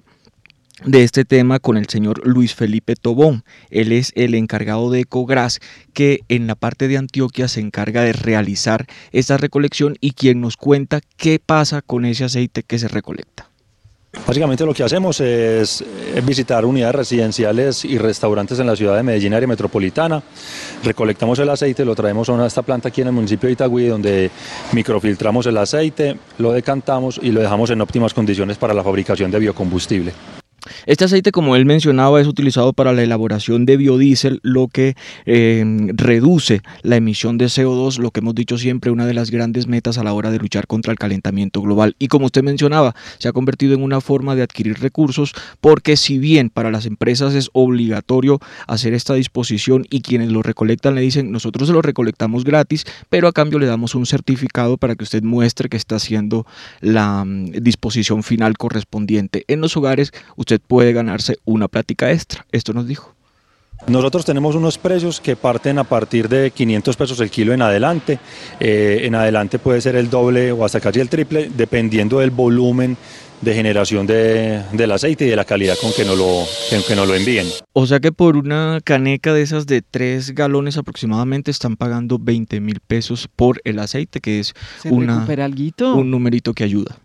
de 0.84 1.04
este 1.04 1.24
tema 1.24 1.60
con 1.60 1.78
el 1.78 1.88
señor 1.88 2.26
Luis 2.26 2.56
Felipe 2.56 2.96
Tobón. 2.96 3.44
Él 3.70 3.92
es 3.92 4.12
el 4.16 4.34
encargado 4.34 4.90
de 4.90 5.02
Ecogras 5.02 5.60
que 5.94 6.22
en 6.30 6.48
la 6.48 6.56
parte 6.56 6.88
de 6.88 6.98
Antioquia 6.98 7.48
se 7.48 7.60
encarga 7.60 8.02
de 8.02 8.14
realizar 8.14 8.88
esta 9.12 9.38
recolección 9.38 9.98
y 10.02 10.14
quien 10.14 10.42
nos 10.42 10.58
cuenta 10.58 11.00
qué 11.16 11.38
pasa 11.38 11.84
con 11.84 12.06
ese 12.06 12.24
aceite 12.24 12.64
que 12.64 12.80
se 12.80 12.88
recolecta. 12.88 13.53
Básicamente 14.34 14.66
lo 14.66 14.74
que 14.74 14.84
hacemos 14.84 15.20
es 15.20 15.84
visitar 16.24 16.66
unidades 16.66 16.96
residenciales 16.96 17.84
y 17.84 17.98
restaurantes 17.98 18.58
en 18.58 18.68
la 18.68 18.76
ciudad 18.76 18.96
de 18.96 19.04
Medellín, 19.04 19.34
área 19.34 19.48
metropolitana. 19.48 20.24
Recolectamos 20.84 21.38
el 21.40 21.50
aceite, 21.50 21.84
lo 21.84 21.94
traemos 21.94 22.30
a 22.30 22.46
esta 22.46 22.62
planta 22.62 22.88
aquí 22.88 23.02
en 23.02 23.08
el 23.08 23.14
municipio 23.14 23.48
de 23.48 23.54
Itagüí, 23.54 23.88
donde 23.88 24.32
microfiltramos 24.72 25.46
el 25.46 25.58
aceite, 25.58 26.18
lo 26.38 26.52
decantamos 26.52 27.20
y 27.22 27.32
lo 27.32 27.42
dejamos 27.42 27.70
en 27.70 27.82
óptimas 27.82 28.14
condiciones 28.14 28.58
para 28.58 28.74
la 28.74 28.84
fabricación 28.84 29.30
de 29.30 29.40
biocombustible. 29.40 30.14
Este 30.86 31.06
aceite, 31.06 31.32
como 31.32 31.56
él 31.56 31.66
mencionaba, 31.66 32.20
es 32.20 32.28
utilizado 32.28 32.74
para 32.74 32.92
la 32.92 33.04
elaboración 33.04 33.66
de 33.66 33.78
biodiesel, 33.78 34.42
lo 34.44 34.68
que 34.68 34.96
em, 35.26 35.96
reduce 35.96 36.62
la 36.82 36.98
emisión 36.98 37.38
de 37.38 37.46
CO2, 37.46 38.00
lo 38.00 38.12
que 38.12 38.20
hemos 38.20 38.36
dicho 38.36 38.58
siempre, 38.58 38.92
una 38.92 39.06
de 39.06 39.14
las 39.14 39.32
grandes 39.32 39.66
metas 39.66 39.98
a 39.98 40.04
la 40.04 40.14
hora 40.14 40.30
de 40.30 40.40
luchar 40.40 40.68
contra 40.68 40.92
el 40.92 41.00
calentamiento 41.00 41.62
global. 41.62 41.96
Y 42.00 42.10
como 42.10 42.26
usted 42.26 42.44
mencionaba, 42.44 42.96
se 43.18 43.30
ha 43.30 43.32
convertido 43.32 43.74
en 43.76 43.82
una 43.82 44.02
forma 44.02 44.36
de 44.36 44.42
adquirir 44.42 44.80
recursos, 44.80 45.34
porque 45.62 45.96
si 45.96 46.18
bien 46.18 46.50
para 46.50 46.70
las 46.70 46.86
empresas 46.86 47.34
es 47.34 47.50
obligatorio 47.54 48.42
hacer 48.68 48.94
esta 48.94 49.14
disposición 49.14 49.86
y 49.90 50.02
quienes 50.02 50.34
lo 50.34 50.42
recolectan 50.42 50.96
le 50.96 51.02
dicen, 51.02 51.32
nosotros 51.32 51.70
se 51.70 51.74
lo 51.74 51.82
recolectamos 51.82 52.44
gratis, 52.44 52.84
pero 53.10 53.30
a 53.30 53.32
cambio 53.32 53.58
le 53.58 53.68
damos 53.68 53.96
un 53.96 54.06
certificado 54.06 54.76
para 54.76 54.96
que 54.96 55.06
usted 55.06 55.24
muestre 55.24 55.70
que 55.70 55.78
está 55.78 55.96
haciendo 55.96 56.46
la 56.82 57.24
mm, 57.24 57.52
disposición 57.62 58.22
final 58.22 58.58
correspondiente. 58.58 59.46
En 59.48 59.62
los 59.62 59.78
hogares, 59.78 60.12
usted 60.36 60.60
puede 60.60 60.73
ganarse 60.94 61.38
una 61.46 61.68
plática 61.68 62.12
extra. 62.12 62.46
Esto 62.52 62.74
nos 62.74 62.88
dijo. 62.88 63.14
Nosotros 63.88 64.24
tenemos 64.24 64.56
unos 64.56 64.78
precios 64.78 65.20
que 65.20 65.36
parten 65.36 65.78
a 65.78 65.84
partir 65.84 66.30
de 66.30 66.52
500 66.52 66.96
pesos 66.96 67.20
el 67.20 67.30
kilo 67.30 67.54
en 67.54 67.62
adelante. 67.62 68.18
Eh, 68.60 69.02
en 69.04 69.16
adelante 69.16 69.60
puede 69.60 69.82
ser 69.82 69.96
el 69.96 70.10
doble 70.10 70.52
o 70.54 70.64
hasta 70.64 70.80
casi 70.80 71.02
el 71.02 71.10
triple, 71.10 71.52
dependiendo 71.54 72.20
del 72.20 72.32
volumen 72.32 72.96
de 73.42 73.54
generación 73.54 74.08
de, 74.08 74.64
del 74.72 74.92
aceite 74.92 75.26
y 75.26 75.30
de 75.30 75.36
la 75.36 75.44
calidad 75.44 75.76
con 75.82 75.92
que 75.92 76.06
nos 76.06 76.18
lo, 76.18 76.46
que, 76.88 76.96
nos 76.96 77.08
lo 77.08 77.14
envíen. 77.14 77.48
O 77.74 77.86
sea 77.86 78.00
que 78.00 78.14
por 78.14 78.38
una 78.38 78.80
caneca 78.84 79.34
de 79.34 79.42
esas 79.42 79.66
de 79.66 79.82
3 79.82 80.34
galones 80.34 80.78
aproximadamente 80.78 81.52
están 81.52 81.76
pagando 81.76 82.18
20 82.20 82.62
mil 82.62 82.80
pesos 82.80 83.28
por 83.28 83.60
el 83.66 83.80
aceite, 83.80 84.22
que 84.22 84.40
es 84.40 84.54
una, 84.86 85.28
un 85.94 86.10
numerito 86.10 86.54
que 86.54 86.64
ayuda. 86.64 86.98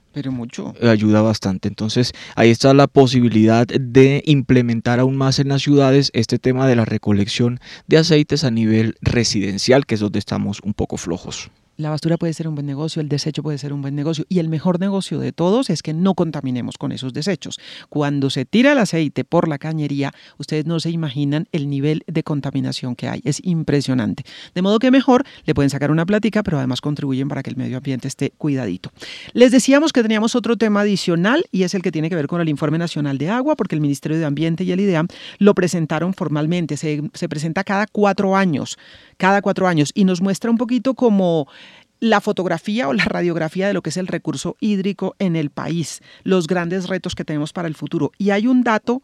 Ayuda 0.83 1.23
bastante. 1.23 1.69
Entonces, 1.69 2.13
ahí 2.37 2.51
está 2.51 2.75
la 2.75 2.87
posibilidad 2.87 3.67
de 3.67 4.23
implementar 4.27 5.01
aún 5.01 5.17
más 5.17 5.39
en 5.39 5.49
las 5.49 5.63
ciudades 5.63 6.11
este 6.15 6.39
tema 6.39 6.67
de 6.67 6.77
la 6.77 6.85
recolección 6.85 7.61
de 7.87 7.99
aceites 7.99 8.45
a 8.45 8.51
nivel 8.51 8.97
residencial, 9.01 9.87
que 9.87 9.95
es 9.95 10.01
donde 10.01 10.19
estamos 10.19 10.61
un 10.63 10.75
poco 10.75 10.97
flojos 10.97 11.51
la 11.79 11.91
basura 11.91 12.17
puede 12.17 12.35
ser 12.35 12.49
un 12.49 12.57
buen 12.57 12.67
negocio, 12.67 13.01
el 13.01 13.09
desecho 13.09 13.43
puede 13.43 13.57
ser 13.57 13.73
un 13.73 13.81
buen 13.81 13.95
negocio 13.95 14.27
y 14.29 14.41
el 14.41 14.49
mejor 14.49 14.81
negocio 14.81 15.21
de 15.21 15.33
todos 15.33 15.71
es 15.71 15.81
que 15.81 15.95
no 15.95 16.14
contaminemos 16.14 16.77
con 16.77 16.91
esos 16.91 17.12
desechos. 17.12 17.61
Cuando 17.88 18.31
se 18.31 18.45
tira 18.45 18.73
el 18.73 18.79
aceite 18.79 19.25
por 19.25 19.47
la 19.47 19.59
cañería, 19.59 20.12
ustedes 20.38 20.67
no 20.67 20.81
se 20.81 20.91
imaginan 20.91 21.47
el 21.53 21.71
nivel 21.71 22.03
de 22.09 22.25
contaminación 22.25 22.97
que 22.97 23.09
hay, 23.09 23.21
es 23.25 23.41
impresionante. 23.45 24.25
De 24.57 24.62
modo 24.62 24.81
que 24.81 24.91
mejor 24.91 25.25
le 25.45 25.55
pueden 25.55 25.71
sacar 25.71 25.93
una 25.93 26.05
plática, 26.05 26.43
pero 26.43 26.59
además 26.59 26.81
contribuyen 26.81 27.29
para 27.29 27.45
que 27.45 27.51
el 27.51 27.57
medio 27.57 27.77
ambiente 27.77 28.09
esté 28.09 28.33
cuidadito. 28.37 28.91
Les 29.33 29.53
decíamos 29.53 29.93
que 29.93 30.03
teníamos 30.03 30.35
otro 30.35 30.57
tema 30.57 30.81
adicional 30.81 31.45
y 31.53 31.62
es 31.62 31.75
el 31.75 31.83
que 31.83 31.93
tiene 31.93 32.09
que 32.09 32.17
ver 32.17 32.27
con 32.27 32.41
el 32.41 32.49
Informe 32.49 32.79
Nacional 32.79 33.19
de 33.19 33.31
Agua, 33.31 33.55
porque 33.55 33.77
el 33.77 33.81
Ministerio 33.81 34.19
de 34.19 34.25
Ambiente 34.25 34.64
y 34.64 34.73
el 34.73 34.81
IDEAM 34.81 35.07
lo 35.38 35.55
presentaron 35.55 36.12
formalmente, 36.12 36.77
se, 36.77 37.09
se 37.14 37.29
presenta 37.29 37.62
cada 37.62 37.87
cuatro 37.87 38.35
años, 38.35 38.79
cada 39.19 39.43
cuatro 39.43 39.69
años 39.69 39.91
y 39.95 40.05
nos 40.05 40.23
muestra 40.23 40.51
un 40.51 40.57
poquito 40.57 40.95
como 40.95 41.47
la 42.01 42.21
fotografía 42.21 42.89
o 42.89 42.93
la 42.93 43.05
radiografía 43.05 43.67
de 43.67 43.75
lo 43.75 43.83
que 43.83 43.91
es 43.91 43.97
el 43.97 44.07
recurso 44.07 44.57
hídrico 44.61 45.15
en 45.19 45.37
el 45.37 45.51
país, 45.51 46.01
los 46.23 46.47
grandes 46.47 46.89
retos 46.89 47.15
que 47.15 47.25
tenemos 47.25 47.53
para 47.53 47.69
el 47.69 47.75
futuro. 47.75 48.13
Y 48.19 48.31
hay 48.31 48.47
un 48.47 48.63
dato 48.63 49.03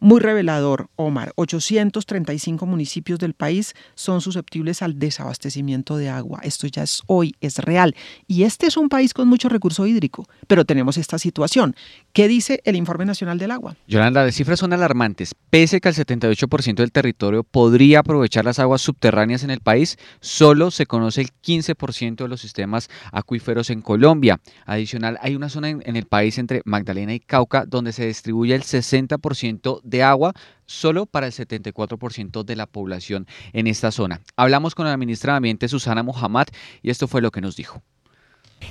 muy 0.00 0.20
revelador, 0.20 0.90
Omar. 0.96 1.32
835 1.36 2.66
municipios 2.66 3.18
del 3.18 3.32
país 3.32 3.74
son 3.94 4.20
susceptibles 4.20 4.82
al 4.82 4.98
desabastecimiento 4.98 5.96
de 5.96 6.10
agua. 6.10 6.40
Esto 6.42 6.66
ya 6.66 6.82
es 6.82 7.02
hoy, 7.06 7.34
es 7.40 7.58
real. 7.58 7.94
Y 8.26 8.42
este 8.42 8.66
es 8.66 8.76
un 8.76 8.90
país 8.90 9.14
con 9.14 9.28
mucho 9.28 9.48
recurso 9.48 9.86
hídrico, 9.86 10.26
pero 10.46 10.66
tenemos 10.66 10.98
esta 10.98 11.18
situación. 11.18 11.74
¿Qué 12.14 12.28
dice 12.28 12.60
el 12.64 12.76
Informe 12.76 13.06
Nacional 13.06 13.38
del 13.38 13.50
Agua? 13.50 13.74
Yolanda, 13.88 14.24
las 14.24 14.36
cifras 14.36 14.60
son 14.60 14.72
alarmantes. 14.72 15.34
Pese 15.50 15.80
que 15.80 15.88
el 15.88 15.96
78% 15.96 16.76
del 16.76 16.92
territorio 16.92 17.42
podría 17.42 17.98
aprovechar 17.98 18.44
las 18.44 18.60
aguas 18.60 18.82
subterráneas 18.82 19.42
en 19.42 19.50
el 19.50 19.58
país, 19.58 19.98
solo 20.20 20.70
se 20.70 20.86
conoce 20.86 21.22
el 21.22 21.30
15% 21.44 22.14
de 22.14 22.28
los 22.28 22.40
sistemas 22.40 22.88
acuíferos 23.10 23.68
en 23.70 23.82
Colombia. 23.82 24.38
Adicional, 24.64 25.18
hay 25.22 25.34
una 25.34 25.48
zona 25.48 25.70
en, 25.70 25.96
el 25.96 26.06
país 26.06 26.38
entre 26.38 26.62
Magdalena 26.64 27.14
y 27.14 27.18
Cauca 27.18 27.66
donde 27.66 27.92
se 27.92 28.06
distribuye 28.06 28.54
el 28.54 28.62
60% 28.62 29.80
de 29.82 30.04
agua 30.04 30.34
solo 30.66 31.06
para 31.06 31.26
el 31.26 31.32
74% 31.32 32.44
de 32.44 32.54
la 32.54 32.66
población 32.66 33.26
en 33.52 33.66
esta 33.66 33.90
zona. 33.90 34.20
Hablamos 34.36 34.76
con 34.76 34.86
la 34.86 34.96
ministra 34.96 35.32
de 35.32 35.38
Ambiente 35.38 35.66
Susana 35.66 36.04
Mohamed 36.04 36.46
y 36.80 36.90
esto 36.90 37.08
fue 37.08 37.22
lo 37.22 37.32
que 37.32 37.40
nos 37.40 37.56
dijo. 37.56 37.82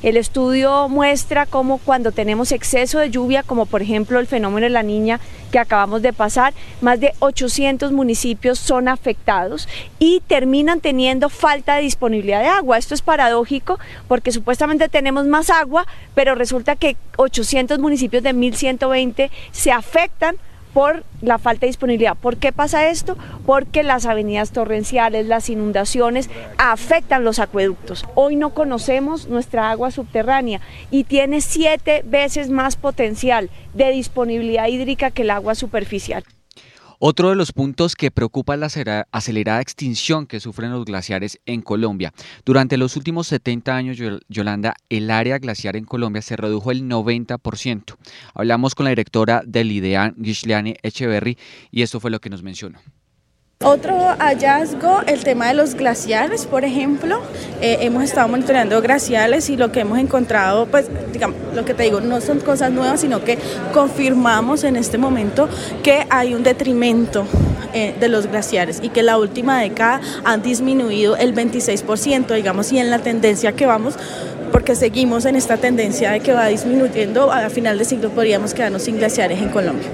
El 0.02 0.18
estudio 0.18 0.90
muestra 0.90 1.46
cómo 1.46 1.78
cuando 1.78 2.12
tenemos 2.12 2.52
exceso 2.52 3.00
de 3.00 3.10
lluvia, 3.10 3.44
como 3.44 3.66
por 3.66 3.82
ejemplo 3.82 4.20
el 4.20 4.28
fenómeno 4.28 4.66
de 4.66 4.70
la 4.70 4.84
niña 4.84 5.20
que 5.52 5.60
acabamos 5.60 6.02
de 6.02 6.14
pasar, 6.14 6.54
más 6.82 7.00
de 7.00 7.14
800 7.20 7.92
municipios 7.92 8.58
son 8.60 8.88
afectados 8.88 9.70
y 10.00 10.22
terminan 10.28 10.82
teniendo 10.82 11.30
falta 11.30 11.76
de 11.76 11.84
disponibilidad 11.84 12.42
de 12.42 12.48
agua. 12.48 12.78
Esto 12.78 12.96
es 12.96 13.02
paradójico 13.02 13.80
porque 14.08 14.32
supuestamente 14.32 14.90
tenemos 14.90 15.28
más 15.28 15.50
agua, 15.50 15.86
pero 16.16 16.36
resulta 16.36 16.76
que 16.76 16.98
800 17.18 17.80
municipios 17.80 18.24
de 18.24 18.34
1120 18.34 19.32
se 19.52 19.72
afectan 19.72 20.36
por 20.74 21.04
la 21.22 21.38
falta 21.38 21.62
de 21.62 21.68
disponibilidad. 21.68 22.18
¿Por 22.18 22.38
qué 22.38 22.52
pasa 22.52 22.90
esto? 22.90 23.18
Porque 23.46 23.84
las 23.84 24.06
avenidas 24.06 24.52
torrenciales, 24.52 25.28
las 25.28 25.50
inundaciones 25.50 26.30
afectan 26.58 27.24
los 27.24 27.40
acueductos. 27.40 28.06
Hoy 28.16 28.36
no 28.36 28.54
conocemos 28.54 29.28
nuestra 29.28 29.70
agua 29.70 29.92
subterránea 29.92 30.62
y 30.92 31.04
tiene 31.04 31.42
siete 31.42 32.04
veces 32.06 32.50
más 32.50 32.76
potencial 32.76 33.50
de 33.74 33.92
disponibilidad 33.92 34.68
hídrica 34.68 35.12
que 35.12 35.22
el 35.22 35.30
agua 35.30 35.56
superficial. 35.56 36.24
Otro 37.00 37.30
de 37.30 37.36
los 37.36 37.52
puntos 37.52 37.96
que 37.96 38.12
preocupa 38.12 38.54
es 38.54 38.60
la 38.60 39.08
acelerada 39.12 39.62
extinción 39.62 40.26
que 40.26 40.40
sufren 40.40 40.72
los 40.72 40.86
glaciares 40.86 41.40
en 41.46 41.62
Colombia. 41.62 42.14
Durante 42.46 42.78
los 42.78 42.96
últimos 42.96 43.28
70 43.28 43.76
años, 43.76 43.98
Yolanda, 44.30 44.76
el 44.90 45.12
área 45.12 45.40
glaciar 45.40 45.76
en 45.76 45.86
Colombia 45.86 46.22
se 46.22 46.36
redujo 46.36 46.72
el 46.72 46.84
90%. 46.84 47.96
Hablamos 48.34 48.76
con 48.76 48.86
la 48.86 48.92
directora 48.92 49.44
del 49.46 49.72
IDEAN, 49.72 50.16
Gisleane 50.22 50.78
Echeverry, 50.84 51.38
y 51.72 51.82
esto 51.82 52.00
fue 52.00 52.12
lo 52.12 52.22
que 52.22 52.30
nos 52.30 52.44
mencionó. 52.44 52.80
Otro 53.64 53.98
hallazgo, 54.20 55.04
el 55.08 55.24
tema 55.24 55.48
de 55.48 55.54
los 55.54 55.76
glaciares, 55.76 56.46
por 56.46 56.66
ejemplo. 56.66 57.22
Eh, 57.62 57.78
hemos 57.80 58.04
estado 58.04 58.28
monitoreando 58.28 58.82
glaciales 58.82 59.50
y 59.50 59.56
lo 59.56 59.72
que 59.72 59.80
hemos 59.80 60.00
encontrado, 60.00 60.66
pues, 60.66 60.90
digamos, 61.14 61.38
lo 61.56 61.64
que 61.64 61.74
te 61.74 61.84
digo, 61.84 62.02
no 62.02 62.20
son 62.20 62.42
cosas 62.42 62.74
nuevas, 62.74 63.00
sino 63.00 63.24
que 63.24 63.38
confirmamos 63.74 64.66
en 64.66 64.76
este 64.76 64.98
momento 64.98 65.48
que 65.82 66.06
hay 66.10 66.34
un 66.34 66.44
detrimento 66.44 67.26
eh, 67.74 67.96
de 67.98 68.10
los 68.10 68.28
glaciares 68.28 68.82
y 68.84 68.90
que 68.90 69.02
la 69.02 69.18
última 69.18 69.62
década 69.62 70.02
han 70.26 70.42
disminuido 70.42 71.16
el 71.16 71.34
26%, 71.34 72.36
digamos, 72.36 72.70
y 72.74 72.80
en 72.80 72.90
la 72.90 73.00
tendencia 73.00 73.54
que 73.54 73.66
vamos, 73.66 73.96
porque 74.52 74.76
seguimos 74.76 75.24
en 75.24 75.38
esta 75.38 75.56
tendencia 75.56 76.12
de 76.12 76.20
que 76.20 76.34
va 76.34 76.48
disminuyendo, 76.48 77.32
a 77.32 77.50
final 77.50 77.78
de 77.78 77.86
siglo 77.86 78.10
podríamos 78.10 78.54
quedarnos 78.54 78.82
sin 78.82 78.98
glaciares 78.98 79.42
en 79.42 79.48
Colombia. 79.48 79.88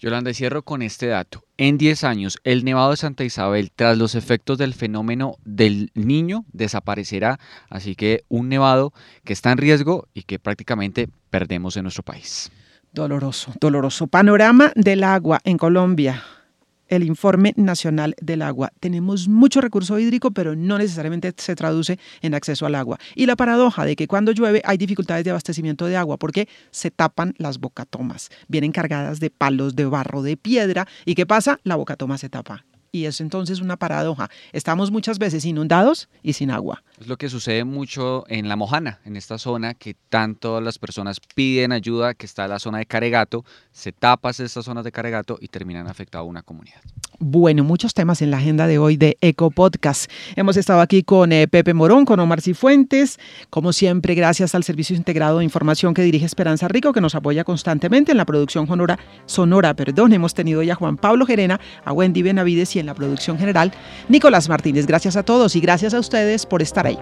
Yolanda, 0.00 0.34
cierro 0.34 0.62
con 0.62 0.82
este 0.82 1.06
dato. 1.06 1.47
En 1.60 1.76
10 1.76 2.04
años, 2.04 2.38
el 2.44 2.64
Nevado 2.64 2.92
de 2.92 2.96
Santa 2.96 3.24
Isabel, 3.24 3.72
tras 3.74 3.98
los 3.98 4.14
efectos 4.14 4.58
del 4.58 4.74
fenómeno 4.74 5.34
del 5.44 5.90
niño, 5.94 6.44
desaparecerá. 6.52 7.40
Así 7.68 7.96
que 7.96 8.22
un 8.28 8.48
nevado 8.48 8.92
que 9.24 9.32
está 9.32 9.50
en 9.50 9.58
riesgo 9.58 10.06
y 10.14 10.22
que 10.22 10.38
prácticamente 10.38 11.08
perdemos 11.30 11.76
en 11.76 11.82
nuestro 11.82 12.04
país. 12.04 12.52
Doloroso, 12.92 13.52
doloroso. 13.60 14.06
Panorama 14.06 14.70
del 14.76 15.02
agua 15.02 15.40
en 15.42 15.58
Colombia 15.58 16.22
el 16.88 17.02
Informe 17.02 17.52
Nacional 17.56 18.14
del 18.20 18.42
Agua. 18.42 18.72
Tenemos 18.80 19.28
mucho 19.28 19.60
recurso 19.60 19.98
hídrico, 19.98 20.30
pero 20.30 20.56
no 20.56 20.78
necesariamente 20.78 21.32
se 21.36 21.54
traduce 21.54 21.98
en 22.22 22.34
acceso 22.34 22.66
al 22.66 22.74
agua. 22.74 22.98
Y 23.14 23.26
la 23.26 23.36
paradoja 23.36 23.84
de 23.84 23.96
que 23.96 24.06
cuando 24.06 24.32
llueve 24.32 24.62
hay 24.64 24.78
dificultades 24.78 25.24
de 25.24 25.30
abastecimiento 25.30 25.86
de 25.86 25.96
agua 25.96 26.16
porque 26.16 26.48
se 26.70 26.90
tapan 26.90 27.34
las 27.38 27.58
bocatomas. 27.58 28.30
Vienen 28.48 28.72
cargadas 28.72 29.20
de 29.20 29.30
palos, 29.30 29.76
de 29.76 29.84
barro, 29.84 30.22
de 30.22 30.36
piedra. 30.36 30.86
¿Y 31.04 31.14
qué 31.14 31.26
pasa? 31.26 31.60
La 31.64 31.76
bocatoma 31.76 32.18
se 32.18 32.28
tapa 32.28 32.64
y 32.92 33.04
es 33.04 33.20
entonces 33.20 33.60
una 33.60 33.76
paradoja. 33.76 34.30
Estamos 34.52 34.90
muchas 34.90 35.18
veces 35.18 35.44
inundados 35.44 36.08
y 36.22 36.32
sin 36.32 36.50
agua. 36.50 36.82
Es 37.00 37.06
lo 37.06 37.16
que 37.16 37.28
sucede 37.28 37.64
mucho 37.64 38.24
en 38.28 38.48
La 38.48 38.56
Mojana, 38.56 39.00
en 39.04 39.16
esta 39.16 39.38
zona 39.38 39.74
que 39.74 39.94
tanto 40.08 40.60
las 40.60 40.78
personas 40.78 41.20
piden 41.34 41.72
ayuda, 41.72 42.14
que 42.14 42.26
está 42.26 42.48
la 42.48 42.58
zona 42.58 42.78
de 42.78 42.86
Caregato, 42.86 43.44
se 43.72 43.92
tapas 43.92 44.40
estas 44.40 44.64
zonas 44.64 44.84
de 44.84 44.92
Caregato 44.92 45.38
y 45.40 45.48
terminan 45.48 45.86
afectando 45.86 46.26
a 46.26 46.28
una 46.28 46.42
comunidad. 46.42 46.80
Bueno, 47.20 47.64
muchos 47.64 47.94
temas 47.94 48.22
en 48.22 48.30
la 48.30 48.36
agenda 48.36 48.68
de 48.68 48.78
hoy 48.78 48.96
de 48.96 49.18
Eco 49.20 49.50
Podcast. 49.50 50.10
Hemos 50.36 50.56
estado 50.56 50.80
aquí 50.80 51.02
con 51.02 51.32
eh, 51.32 51.48
Pepe 51.48 51.74
Morón, 51.74 52.04
con 52.04 52.20
Omar 52.20 52.40
Cifuentes, 52.40 53.18
como 53.50 53.72
siempre, 53.72 54.14
gracias 54.14 54.54
al 54.54 54.62
Servicio 54.62 54.96
Integrado 54.96 55.38
de 55.38 55.44
Información 55.44 55.94
que 55.94 56.02
dirige 56.02 56.26
Esperanza 56.26 56.68
Rico, 56.68 56.92
que 56.92 57.00
nos 57.00 57.16
apoya 57.16 57.42
constantemente 57.42 58.12
en 58.12 58.18
la 58.18 58.24
producción 58.24 58.66
sonora. 58.66 58.98
sonora 59.26 59.74
perdón. 59.74 60.12
Hemos 60.12 60.34
tenido 60.34 60.62
ya 60.62 60.74
a 60.74 60.76
Juan 60.76 60.96
Pablo 60.96 61.26
Gerena, 61.26 61.60
a 61.84 61.92
Wendy 61.92 62.22
Benavides 62.22 62.76
en 62.80 62.86
la 62.86 62.94
producción 62.94 63.38
general, 63.38 63.72
Nicolás 64.08 64.48
Martínez. 64.48 64.86
Gracias 64.86 65.16
a 65.16 65.22
todos 65.22 65.56
y 65.56 65.60
gracias 65.60 65.94
a 65.94 66.00
ustedes 66.00 66.46
por 66.46 66.62
estar 66.62 66.86
ahí. 66.86 66.98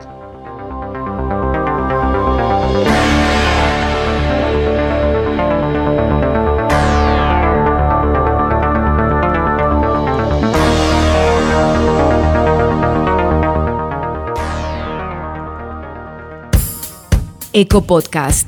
Eco 17.58 17.80
Podcast, 17.86 18.46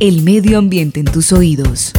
el 0.00 0.22
medio 0.22 0.56
ambiente 0.56 0.98
en 0.98 1.04
tus 1.04 1.30
oídos. 1.30 1.92